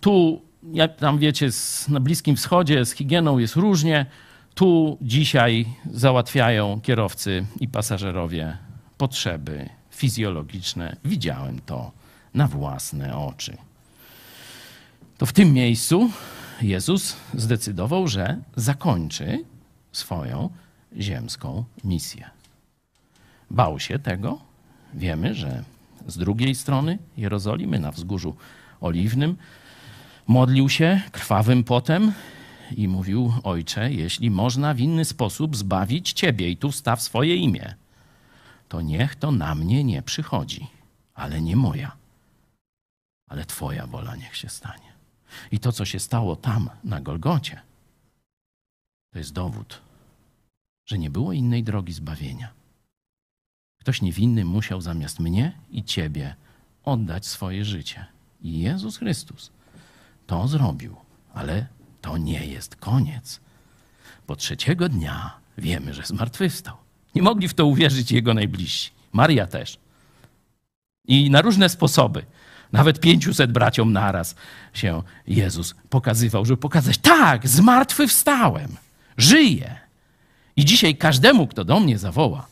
[0.00, 0.42] tu,
[0.72, 1.48] jak tam wiecie,
[1.88, 4.06] na Bliskim Wschodzie z higieną jest różnie,
[4.54, 8.56] tu dzisiaj załatwiają kierowcy i pasażerowie
[8.98, 10.96] potrzeby fizjologiczne.
[11.04, 11.92] Widziałem to
[12.34, 13.56] na własne oczy.
[15.18, 16.10] To w tym miejscu
[16.62, 19.44] Jezus zdecydował, że zakończy
[19.92, 20.50] swoją
[21.00, 22.30] ziemską misję.
[23.50, 24.38] Bał się tego.
[24.94, 25.64] Wiemy, że
[26.06, 28.36] z drugiej strony Jerozolimy, na wzgórzu
[28.80, 29.36] oliwnym,
[30.26, 32.12] modlił się krwawym potem
[32.76, 37.74] i mówił: Ojcze, jeśli można w inny sposób zbawić Ciebie, i tu wstaw swoje imię,
[38.68, 40.66] to niech to na mnie nie przychodzi,
[41.14, 41.96] ale nie moja,
[43.28, 44.93] ale Twoja wola niech się stanie.
[45.50, 47.60] I to, co się stało tam na Golgocie,
[49.12, 49.80] to jest dowód,
[50.86, 52.52] że nie było innej drogi zbawienia.
[53.80, 56.36] Ktoś niewinny musiał zamiast mnie i Ciebie
[56.84, 58.06] oddać swoje życie.
[58.42, 59.50] I Jezus Chrystus
[60.26, 60.96] to zrobił,
[61.34, 61.66] ale
[62.00, 63.40] to nie jest koniec.
[64.26, 66.76] Bo trzeciego dnia wiemy, że zmartwychwstał.
[67.14, 68.90] Nie mogli w to uwierzyć jego najbliżsi.
[69.12, 69.78] Maria też.
[71.04, 72.24] I na różne sposoby.
[72.74, 74.34] Nawet 500 braciom naraz
[74.72, 78.76] się Jezus pokazywał, żeby pokazać, tak, zmartwychwstałem,
[79.16, 79.76] żyję.
[80.56, 82.46] I dzisiaj każdemu, kto do mnie zawoła,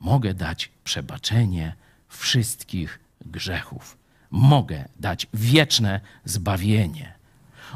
[0.00, 1.74] mogę dać przebaczenie
[2.08, 3.96] wszystkich grzechów.
[4.30, 7.12] Mogę dać wieczne zbawienie.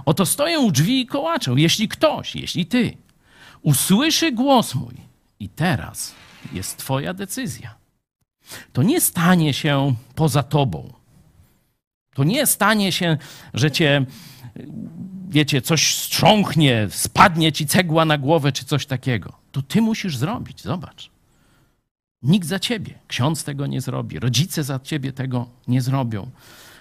[0.05, 1.55] Oto stoję u drzwi i kołaczę.
[1.57, 2.97] Jeśli ktoś, jeśli ty
[3.63, 4.95] usłyszy głos mój
[5.41, 6.15] i teraz
[6.53, 7.75] jest twoja decyzja,
[8.73, 11.04] to nie stanie się poza tobą.
[12.15, 13.17] To nie stanie się,
[13.55, 14.07] że cię,
[15.29, 19.33] wiecie, coś strząchnie, spadnie ci cegła na głowę czy coś takiego.
[19.53, 21.11] To ty musisz zrobić, zobacz.
[22.23, 22.95] Nikt za ciebie.
[23.09, 26.31] Ksiądz tego nie zrobi, rodzice za ciebie tego nie zrobią.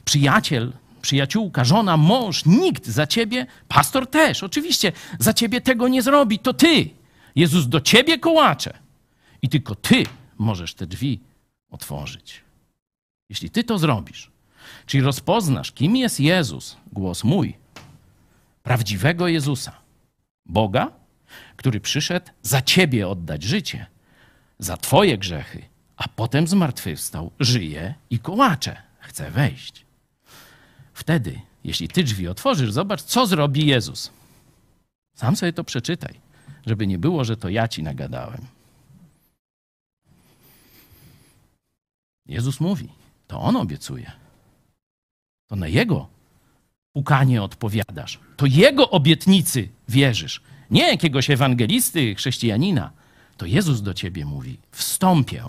[0.05, 6.39] Przyjaciel, przyjaciółka, żona, mąż, nikt za ciebie, pastor też, oczywiście, za ciebie tego nie zrobi.
[6.39, 6.89] To ty.
[7.36, 8.73] Jezus do ciebie kołacze.
[9.41, 10.03] I tylko ty
[10.38, 11.19] możesz te drzwi
[11.69, 12.41] otworzyć.
[13.29, 14.31] Jeśli ty to zrobisz,
[14.86, 17.55] czyli rozpoznasz, kim jest Jezus, głos mój,
[18.64, 19.72] prawdziwego Jezusa,
[20.45, 20.91] Boga,
[21.55, 23.86] który przyszedł za ciebie oddać życie,
[24.59, 25.66] za twoje grzechy,
[25.97, 29.86] a potem zmartwychwstał, żyje i kołacze, chce wejść.
[30.93, 34.11] Wtedy, jeśli ty drzwi otworzysz, zobacz, co zrobi Jezus.
[35.16, 36.20] Sam sobie to przeczytaj,
[36.66, 38.41] żeby nie było, że to ja ci nagadałem.
[42.26, 42.89] Jezus mówi,
[43.28, 44.11] to On obiecuje.
[45.54, 46.08] To na Jego
[46.93, 48.20] pukanie odpowiadasz.
[48.38, 50.41] To Jego obietnicy wierzysz.
[50.72, 52.91] Nie jakiegoś ewangelisty, chrześcijanina.
[53.38, 55.44] To Jezus do ciebie mówi: Wstąpię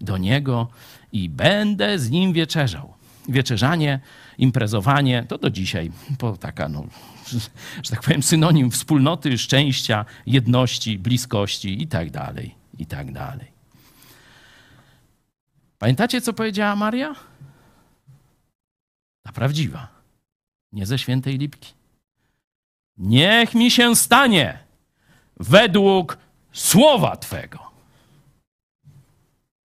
[0.00, 0.68] do Niego
[1.12, 2.94] i będę z Nim wieczerzał.
[3.28, 4.00] Wieczerzanie,
[4.38, 6.84] imprezowanie to do dzisiaj po taka, no,
[7.84, 13.46] że tak powiem, synonim wspólnoty, szczęścia, jedności, bliskości i tak dalej, i tak dalej.
[15.78, 17.14] Pamiętacie, co powiedziała Maria?
[19.22, 19.88] Ta prawdziwa,
[20.72, 21.74] nie ze świętej lipki.
[22.96, 24.58] Niech mi się stanie
[25.36, 26.18] według
[26.52, 27.70] słowa Twego.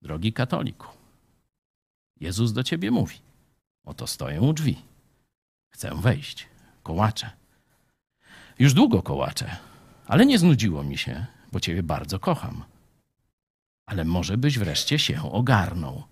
[0.01, 0.87] Drogi katoliku,
[2.19, 3.17] Jezus do ciebie mówi:
[3.85, 4.81] Oto stoję u drzwi.
[5.69, 6.47] Chcę wejść.
[6.83, 7.29] Kołaczę.
[8.59, 9.57] Już długo kołaczę,
[10.07, 12.63] ale nie znudziło mi się, bo ciebie bardzo kocham
[13.85, 16.03] ale może byś wreszcie się ogarnął.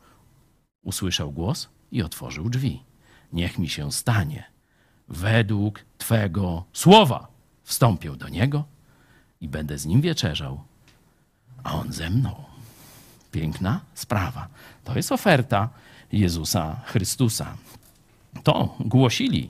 [0.83, 2.83] Usłyszał głos i otworzył drzwi.
[3.33, 4.43] Niech mi się stanie.
[5.07, 7.27] Według Twego słowa
[7.63, 8.63] wstąpię do Niego
[9.41, 10.63] i będę z Nim wieczerzał,
[11.63, 12.43] a On ze mną.
[13.31, 14.47] Piękna sprawa.
[14.83, 15.69] To jest oferta
[16.11, 17.57] Jezusa Chrystusa.
[18.43, 19.49] To głosili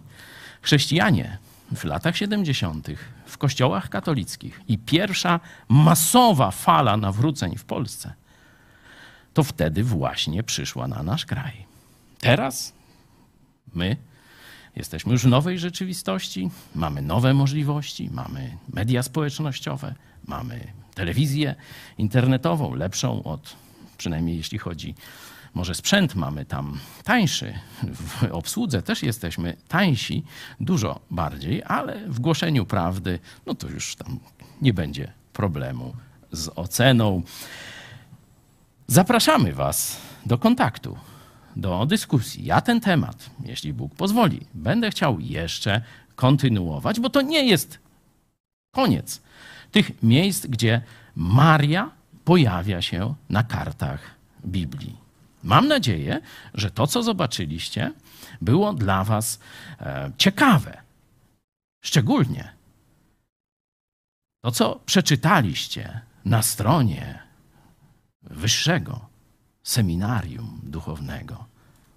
[0.62, 1.38] chrześcijanie
[1.76, 2.88] w latach 70.
[3.26, 5.40] w kościołach katolickich i pierwsza
[5.70, 8.14] masowa fala nawróceń w Polsce,
[9.34, 11.66] to wtedy właśnie przyszła na nasz kraj.
[12.20, 12.74] Teraz
[13.74, 13.98] my
[14.76, 19.96] jesteśmy już w nowej rzeczywistości, mamy nowe możliwości, mamy media społecznościowe,
[20.28, 21.56] mamy telewizję
[21.98, 23.56] internetową, lepszą od,
[23.98, 24.96] przynajmniej jeśli chodzi
[25.54, 27.54] może sprzęt mamy tam tańszy,
[27.84, 30.24] w obsłudze też jesteśmy tańsi,
[30.60, 34.20] dużo bardziej, ale w głoszeniu prawdy, no to już tam
[34.62, 35.96] nie będzie problemu
[36.32, 37.22] z oceną.
[38.88, 40.98] Zapraszamy Was do kontaktu
[41.56, 42.46] do dyskusji.
[42.46, 45.82] Ja ten temat, jeśli Bóg pozwoli, będę chciał jeszcze
[46.16, 47.80] kontynuować, bo to nie jest
[48.72, 49.22] koniec
[49.72, 50.82] tych miejsc, gdzie
[51.16, 51.92] Maria
[52.26, 54.00] pojawia się na kartach
[54.46, 54.98] Biblii.
[55.44, 56.22] Mam nadzieję,
[56.54, 57.92] że to, co zobaczyliście,
[58.42, 59.40] było dla Was
[59.80, 60.82] e, ciekawe.
[61.84, 62.54] Szczególnie
[64.44, 67.20] to, co przeczytaliście na stronie
[68.22, 69.13] wyższego
[69.64, 71.46] seminarium duchownego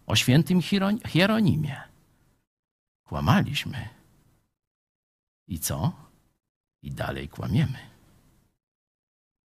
[0.06, 0.60] o świętym
[1.06, 1.82] Hieronimie.
[3.04, 3.88] Kłamaliśmy.
[5.48, 5.92] I co?
[6.82, 7.78] I dalej kłamiemy.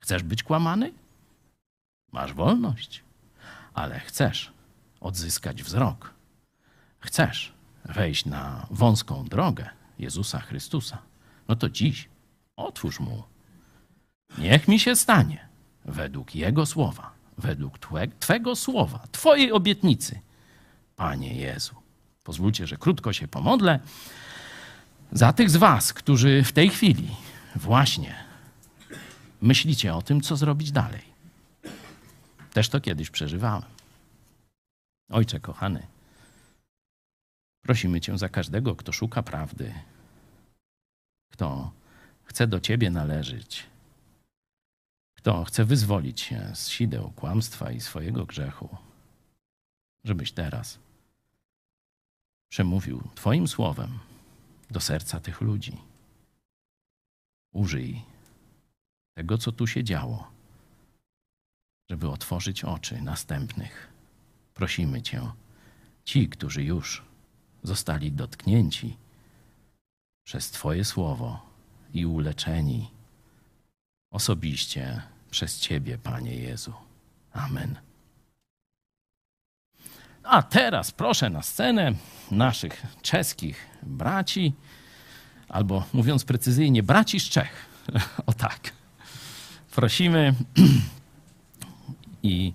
[0.02, 0.92] Chcesz być kłamany?
[2.12, 3.04] Masz wolność,
[3.74, 4.52] ale chcesz
[5.00, 6.14] odzyskać wzrok.
[6.98, 7.52] Chcesz
[7.84, 11.02] wejść na wąską drogę Jezusa Chrystusa.
[11.48, 12.08] No to dziś
[12.56, 13.22] otwórz mu.
[14.38, 15.48] Niech mi się stanie
[15.84, 17.78] według Jego słowa, według
[18.20, 20.20] Twego słowa, Twojej obietnicy,
[20.96, 21.74] Panie Jezu.
[22.24, 23.80] Pozwólcie, że krótko się pomodlę
[25.12, 27.08] za tych z Was, którzy w tej chwili
[27.56, 28.14] właśnie
[29.40, 31.02] myślicie o tym, co zrobić dalej.
[32.52, 33.62] Też to kiedyś przeżywałem.
[35.10, 35.86] Ojcze kochany,
[37.62, 39.74] prosimy Cię za każdego, kto szuka prawdy,
[41.32, 41.70] kto
[42.24, 43.66] chce do Ciebie należeć,
[45.26, 48.76] kto chce wyzwolić się z sideł kłamstwa i swojego grzechu,
[50.04, 50.78] żebyś teraz
[52.48, 53.98] przemówił Twoim słowem
[54.70, 55.76] do serca tych ludzi.
[57.52, 58.02] Użyj
[59.14, 60.30] tego, co tu się działo,
[61.90, 63.88] żeby otworzyć oczy następnych.
[64.54, 65.30] Prosimy Cię,
[66.04, 67.04] ci, którzy już
[67.62, 68.96] zostali dotknięci
[70.26, 71.50] przez Twoje słowo
[71.94, 72.90] i uleczeni
[74.10, 76.72] osobiście przez Ciebie, Panie Jezu.
[77.32, 77.78] Amen.
[80.22, 81.92] A teraz proszę na scenę
[82.30, 84.52] naszych czeskich braci,
[85.48, 87.66] albo mówiąc precyzyjnie, braci z Czech.
[88.26, 88.72] O tak.
[89.74, 90.34] Prosimy
[92.22, 92.52] i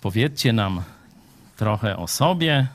[0.00, 0.82] powiedzcie nam
[1.56, 2.66] trochę o sobie.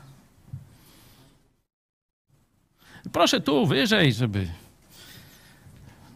[3.12, 4.48] Proszę tu wyżej, żeby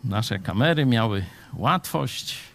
[0.05, 2.50] nasze kamery miały łatwość.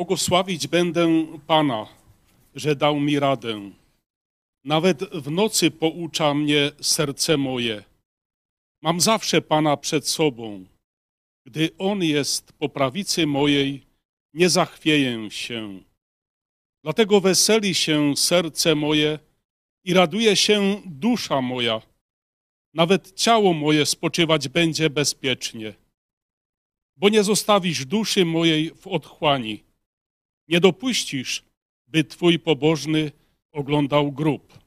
[0.00, 1.86] Błogosławić będę Pana,
[2.54, 3.70] że dał mi radę.
[4.64, 7.84] Nawet w nocy poucza mnie serce moje.
[8.82, 10.64] Mam zawsze Pana przed sobą.
[11.46, 13.86] Gdy On jest po prawicy mojej,
[14.34, 15.80] nie zachwieję się.
[16.84, 19.18] Dlatego weseli się serce moje
[19.84, 21.82] i raduje się dusza moja.
[22.74, 25.74] Nawet ciało moje spoczywać będzie bezpiecznie,
[26.96, 29.69] bo nie zostawisz duszy mojej w otchłani.
[30.50, 31.42] Nie dopuścisz,
[31.86, 33.12] by Twój pobożny
[33.52, 34.58] oglądał grób.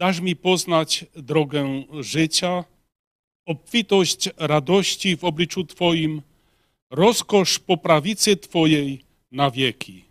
[0.00, 2.64] Dasz mi poznać drogę życia,
[3.46, 6.22] obfitość radości w obliczu Twoim,
[6.90, 9.00] rozkosz po prawicy Twojej
[9.32, 10.04] na wieki.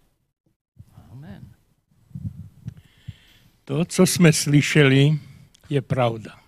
[1.12, 1.44] Amen.
[3.66, 5.18] To, co jsme slyšeli,
[5.70, 6.40] je pravda.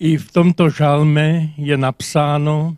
[0.00, 2.76] I v tomto žalme je napsáno,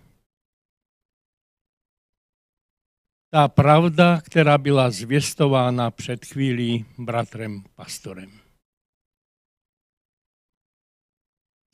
[3.31, 8.41] ta pravda, která byla zvěstována před chvílí bratrem pastorem.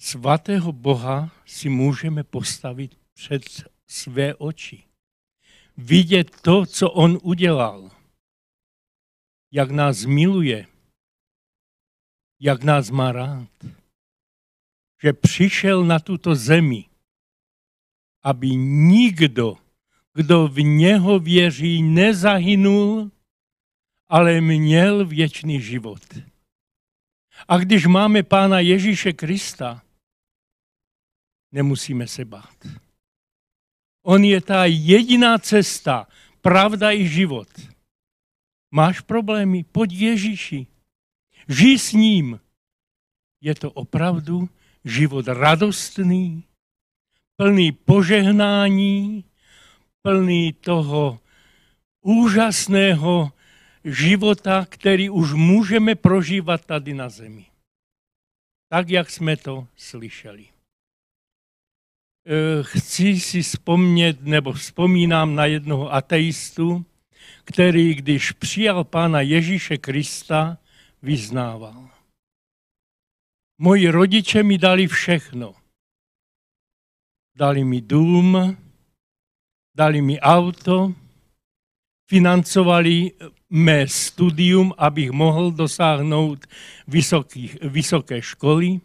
[0.01, 3.43] Svatého Boha si můžeme postavit před
[3.87, 4.85] své oči.
[5.77, 7.91] Vidět to, co on udělal.
[9.53, 10.67] Jak nás miluje.
[12.41, 13.49] Jak nás má rád.
[15.03, 16.85] Že přišel na tuto zemi,
[18.23, 19.66] aby nikdo
[20.17, 23.11] kdo v něho věří, nezahynul,
[24.09, 26.03] ale měl věčný život.
[27.49, 29.83] A když máme Pána Ježíše Krista,
[31.53, 32.67] nemusíme se bát.
[34.03, 36.09] On je ta jediná cesta,
[36.41, 37.49] pravda i život.
[38.71, 39.65] Máš problémy?
[39.65, 40.67] Pojď Ježíši.
[41.49, 42.41] Žij s ním.
[43.41, 44.49] Je to opravdu
[44.85, 46.45] život radostný,
[47.37, 49.25] plný požehnání,
[50.07, 51.19] plný toho
[52.05, 53.33] úžasného
[53.85, 57.47] života, který už můžeme prožívat tady na zemi.
[58.69, 60.47] Tak, jak jsme to slyšeli.
[62.27, 66.85] Eh, chci si vzpomnět, nebo vzpomínám na jednoho ateistu,
[67.45, 70.59] který, když přijal Pána Ježíše Krista,
[71.03, 71.91] vyznával.
[73.59, 75.55] Moji rodiče mi dali všechno.
[77.37, 78.57] Dali mi dům,
[79.77, 80.97] dali mi auto,
[82.09, 83.13] financovali
[83.51, 86.47] mé studium, abych mohl dosáhnout
[86.89, 88.81] vysokých, vysoké školy,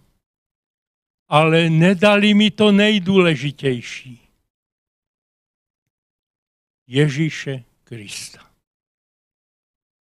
[1.27, 4.19] ale nedali mi to nejdůležitější.
[6.87, 8.51] Ježíše Krista.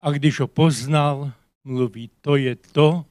[0.03, 1.33] A když ho poznal,
[1.65, 3.07] mluví, to je to,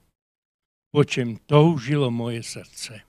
[0.91, 3.08] po čem toužilo moje srdce.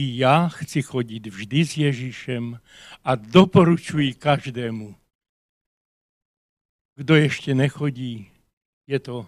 [0.00, 2.60] I já chci chodit vždy s Ježíšem
[3.04, 4.94] a doporučuji každému,
[6.96, 8.30] kdo ještě nechodí,
[8.86, 9.26] je to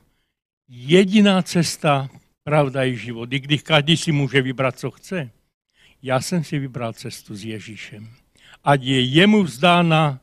[0.69, 2.09] jediná cesta,
[2.45, 3.33] pravda i život.
[3.33, 5.31] I když každý si může vybrat, co chce.
[6.03, 8.09] Já jsem si vybral cestu s Ježíšem.
[8.65, 10.21] Ať je jemu vzdána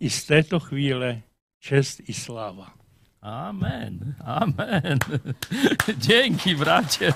[0.00, 1.22] i z této chvíle
[1.58, 2.74] čest i sláva.
[3.22, 4.98] Amen, amen.
[5.96, 7.12] Dzięki, bracie.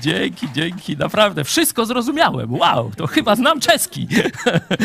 [0.00, 0.96] Dzięki, dzięki.
[0.96, 2.52] Naprawdę, wszystko zrozumiałem.
[2.52, 4.08] Wow, to chyba znam czeski.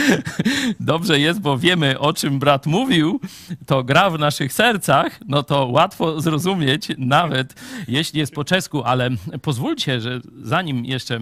[0.79, 3.19] Dobrze jest, bo wiemy, o czym brat mówił.
[3.65, 5.19] To gra w naszych sercach.
[5.27, 7.53] No to łatwo zrozumieć, nawet
[7.87, 9.09] jeśli jest po czesku, ale
[9.41, 11.19] pozwólcie, że zanim jeszcze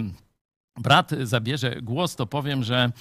[0.77, 2.91] brat zabierze głos, to powiem, że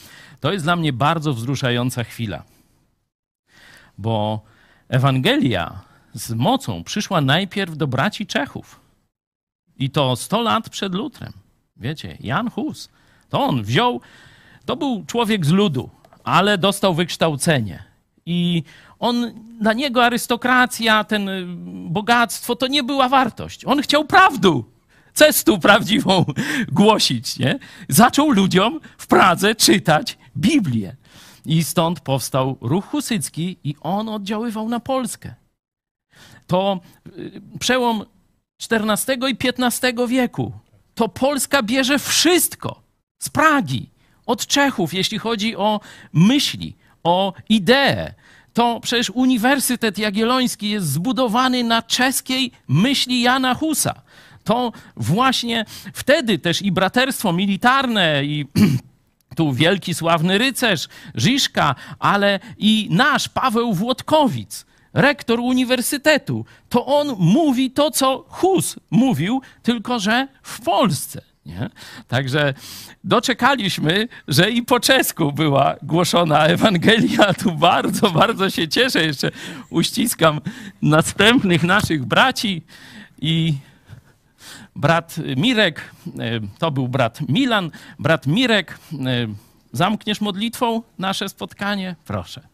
[0.40, 2.42] to jest dla mnie bardzo wzruszająca chwila
[3.98, 4.42] bo
[4.88, 5.80] Ewangelia
[6.14, 8.81] z mocą przyszła najpierw do braci Czechów.
[9.82, 11.32] I to 100 lat przed Lutrem.
[11.76, 12.88] Wiecie, Jan Hus.
[13.28, 14.00] To on wziął,
[14.64, 15.90] to był człowiek z ludu,
[16.24, 17.82] ale dostał wykształcenie.
[18.26, 18.62] I
[18.98, 21.44] on, dla niego arystokracja, ten y,
[21.88, 23.64] bogactwo, to nie była wartość.
[23.64, 24.64] On chciał prawdu,
[25.14, 26.24] cestu prawdziwą
[26.80, 27.38] głosić.
[27.38, 27.58] Nie?
[27.88, 30.96] Zaczął ludziom w Pradze czytać Biblię.
[31.46, 35.34] I stąd powstał ruch husycki i on oddziaływał na Polskę.
[36.46, 36.80] To
[37.18, 38.04] y, przełom
[38.70, 40.52] XIV i XV wieku.
[40.94, 42.82] To Polska bierze wszystko
[43.18, 43.90] z Pragi,
[44.26, 45.80] od Czechów, jeśli chodzi o
[46.12, 48.14] myśli, o idee.
[48.52, 54.02] To przecież Uniwersytet Jagielloński jest zbudowany na czeskiej myśli Jana Husa.
[54.44, 55.64] To właśnie
[55.94, 58.46] wtedy też i braterstwo militarne, i
[59.36, 66.44] tu wielki, sławny rycerz, Żiszka, ale i nasz Paweł Włodkowic, rektor uniwersytetu.
[66.68, 71.22] To on mówi to, co Hus mówił, tylko że w Polsce.
[71.46, 71.70] Nie?
[72.08, 72.54] Także
[73.04, 77.34] doczekaliśmy, że i po czesku była głoszona Ewangelia.
[77.34, 79.04] Tu bardzo, bardzo się cieszę.
[79.04, 79.30] Jeszcze
[79.70, 80.40] uściskam
[80.82, 82.62] następnych naszych braci
[83.20, 83.54] i
[84.76, 88.96] brat Mirek, e, to był brat Milan, brat Mirek, e,
[89.72, 91.96] zamkniesz modlitwą nasze spotkanie?
[92.04, 92.51] Proszę.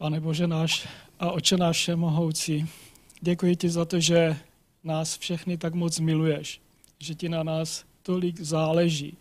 [0.00, 0.88] Pane Bože náš
[1.20, 2.66] a Oče náš všemohoucí,
[3.20, 4.36] děkuji ti za to, že
[4.84, 6.60] nás všechny tak moc miluješ,
[6.98, 9.16] že ti na nás tolik záleží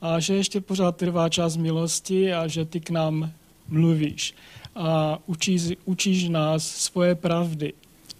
[0.00, 3.32] a že ještě pořád trvá čas milosti a že ty k nám
[3.68, 4.34] mluvíš
[4.74, 7.72] a učíš, učíš nás svoje pravdy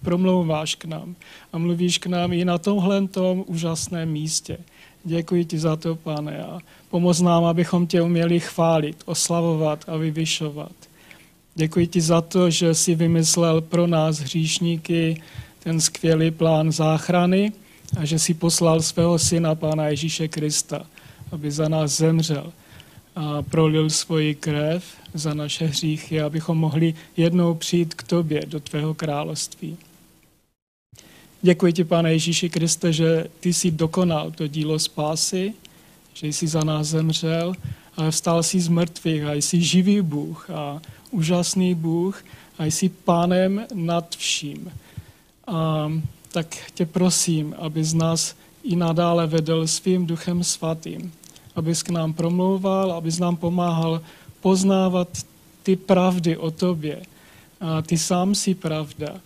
[0.03, 1.15] promlouváš k nám
[1.53, 4.57] a mluvíš k nám i na tomhle tom úžasném místě.
[5.03, 6.59] Děkuji ti za to, pane, a
[6.89, 10.90] pomoz nám, abychom tě uměli chválit, oslavovat a vyvyšovat.
[11.55, 15.21] Děkuji ti za to, že jsi vymyslel pro nás hříšníky
[15.59, 17.51] ten skvělý plán záchrany
[17.97, 20.85] a že jsi poslal svého syna, Pána Ježíše Krista,
[21.31, 22.53] aby za nás zemřel
[23.15, 24.83] a prolil svoji krev
[25.13, 29.77] za naše hříchy, abychom mohli jednou přijít k tobě do tvého království.
[31.41, 35.53] Děkuji ti, pane Ježíši Kriste, že ty jsi dokonal to dílo spásy,
[36.13, 37.53] že jsi za nás zemřel,
[37.95, 42.23] ale vstal jsi z mrtvých a jsi živý Bůh a úžasný Bůh
[42.57, 44.71] a jsi pánem nad vším.
[45.47, 45.91] A
[46.31, 51.11] tak tě prosím, aby z nás i nadále vedl svým duchem svatým,
[51.55, 54.01] abys k nám promlouval, abys nám pomáhal
[54.41, 55.07] poznávat
[55.63, 57.01] ty pravdy o tobě.
[57.61, 59.19] A ty sám si pravda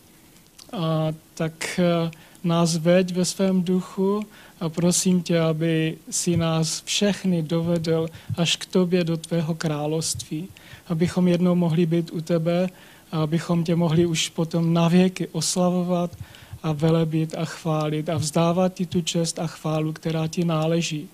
[0.75, 2.11] a tak e,
[2.43, 4.23] nás veď ve svém duchu
[4.59, 8.07] a prosím tě, aby si nás všechny dovedl
[8.37, 10.47] až k tobě do tvého království,
[10.87, 12.69] abychom jednou mohli být u tebe
[13.11, 16.17] a abychom tě mohli už potom navěky oslavovat
[16.63, 21.07] a velebit a chválit a vzdávat ti tu čest a chválu, která ti náleží.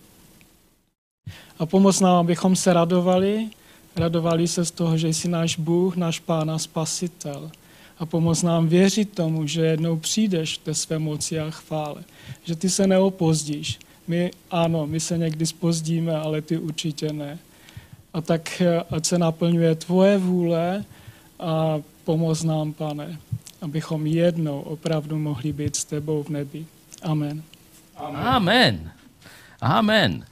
[1.60, 3.49] A pomoc nám, abychom se radovali,
[3.95, 7.52] radovali se z toho, že jsi náš Bůh, náš Pán a Spasitel
[8.02, 12.03] a pomoz nám věřit tomu, že jednou přijdeš té své moci a chvále.
[12.43, 13.80] Že ty se neopozdíš.
[14.07, 17.39] My ano, my se někdy spozdíme, ale ty určitě ne.
[18.14, 20.84] A tak eh, ať se naplňuje tvoje vůle
[21.40, 23.18] a pomoz nám, pane,
[23.62, 26.66] abychom jednou opravdu mohli být s tebou v nebi.
[27.02, 27.44] Amen.
[27.96, 28.92] Amen.
[29.62, 30.26] Amen.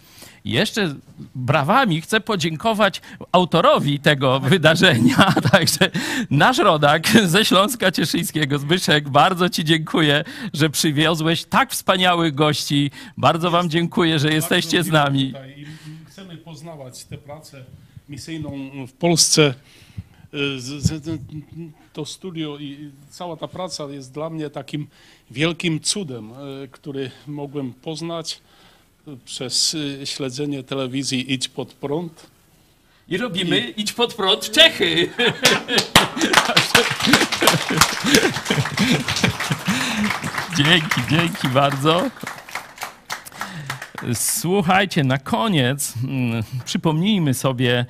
[0.45, 0.95] jeszcze
[1.35, 3.01] brawami chcę podziękować
[3.31, 5.33] autorowi tego wydarzenia.
[5.51, 5.91] Także
[6.29, 10.23] nasz rodak ze Śląska Cieszyńskiego, Zbyszek, bardzo Ci dziękuję,
[10.53, 12.91] że przywiozłeś tak wspaniałych gości.
[13.17, 15.33] Bardzo Wam dziękuję, że jesteście z nami.
[16.19, 17.65] I Chcemy poznawać tę pracę
[18.09, 19.53] misyjną w Polsce.
[20.33, 20.59] Y,
[21.93, 24.87] To studio i cała ta praca jest dla mnie takim
[25.31, 28.41] wielkim cudem, y, który mogłem poznać
[29.07, 29.75] y, przez
[30.05, 32.27] śledzenie telewizji Idź pod prąd.
[33.07, 35.09] I robimy Idź pod prąd Czechy.
[40.57, 42.09] dzięki, dzięki bardzo.
[44.13, 47.85] Słuchajcie, na koniec mm, przypomnijmy sobie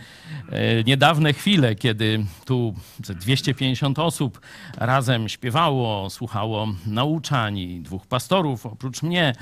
[0.52, 2.73] e, niedawne chwile, kiedy tu
[3.03, 4.41] ze 250 osób
[4.77, 9.34] razem śpiewało, słuchało nauczań i dwóch pastorów oprócz mnie.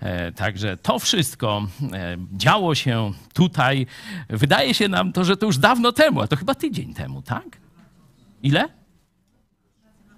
[0.00, 3.86] E, Także to wszystko e, działo się tutaj.
[4.28, 7.44] Wydaje się nam to, że to już dawno temu, a to chyba tydzień temu, tak?
[8.42, 8.81] Ile?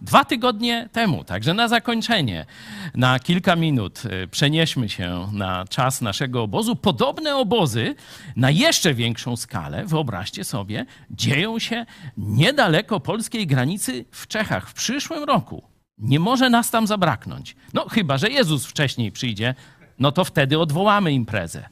[0.00, 2.46] Dwa tygodnie temu, także na zakończenie,
[2.94, 6.76] na kilka minut y, przenieśmy się na czas naszego obozu.
[6.76, 7.94] Podobne obozy
[8.36, 15.24] na jeszcze większą skalę, wyobraźcie sobie, dzieją się niedaleko polskiej granicy w Czechach w przyszłym
[15.24, 15.62] roku.
[15.98, 17.56] Nie może nas tam zabraknąć.
[17.74, 19.54] No chyba, że Jezus wcześniej przyjdzie,
[19.98, 21.64] no to wtedy odwołamy imprezę.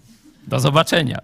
[0.47, 1.19] Do zobaczenia.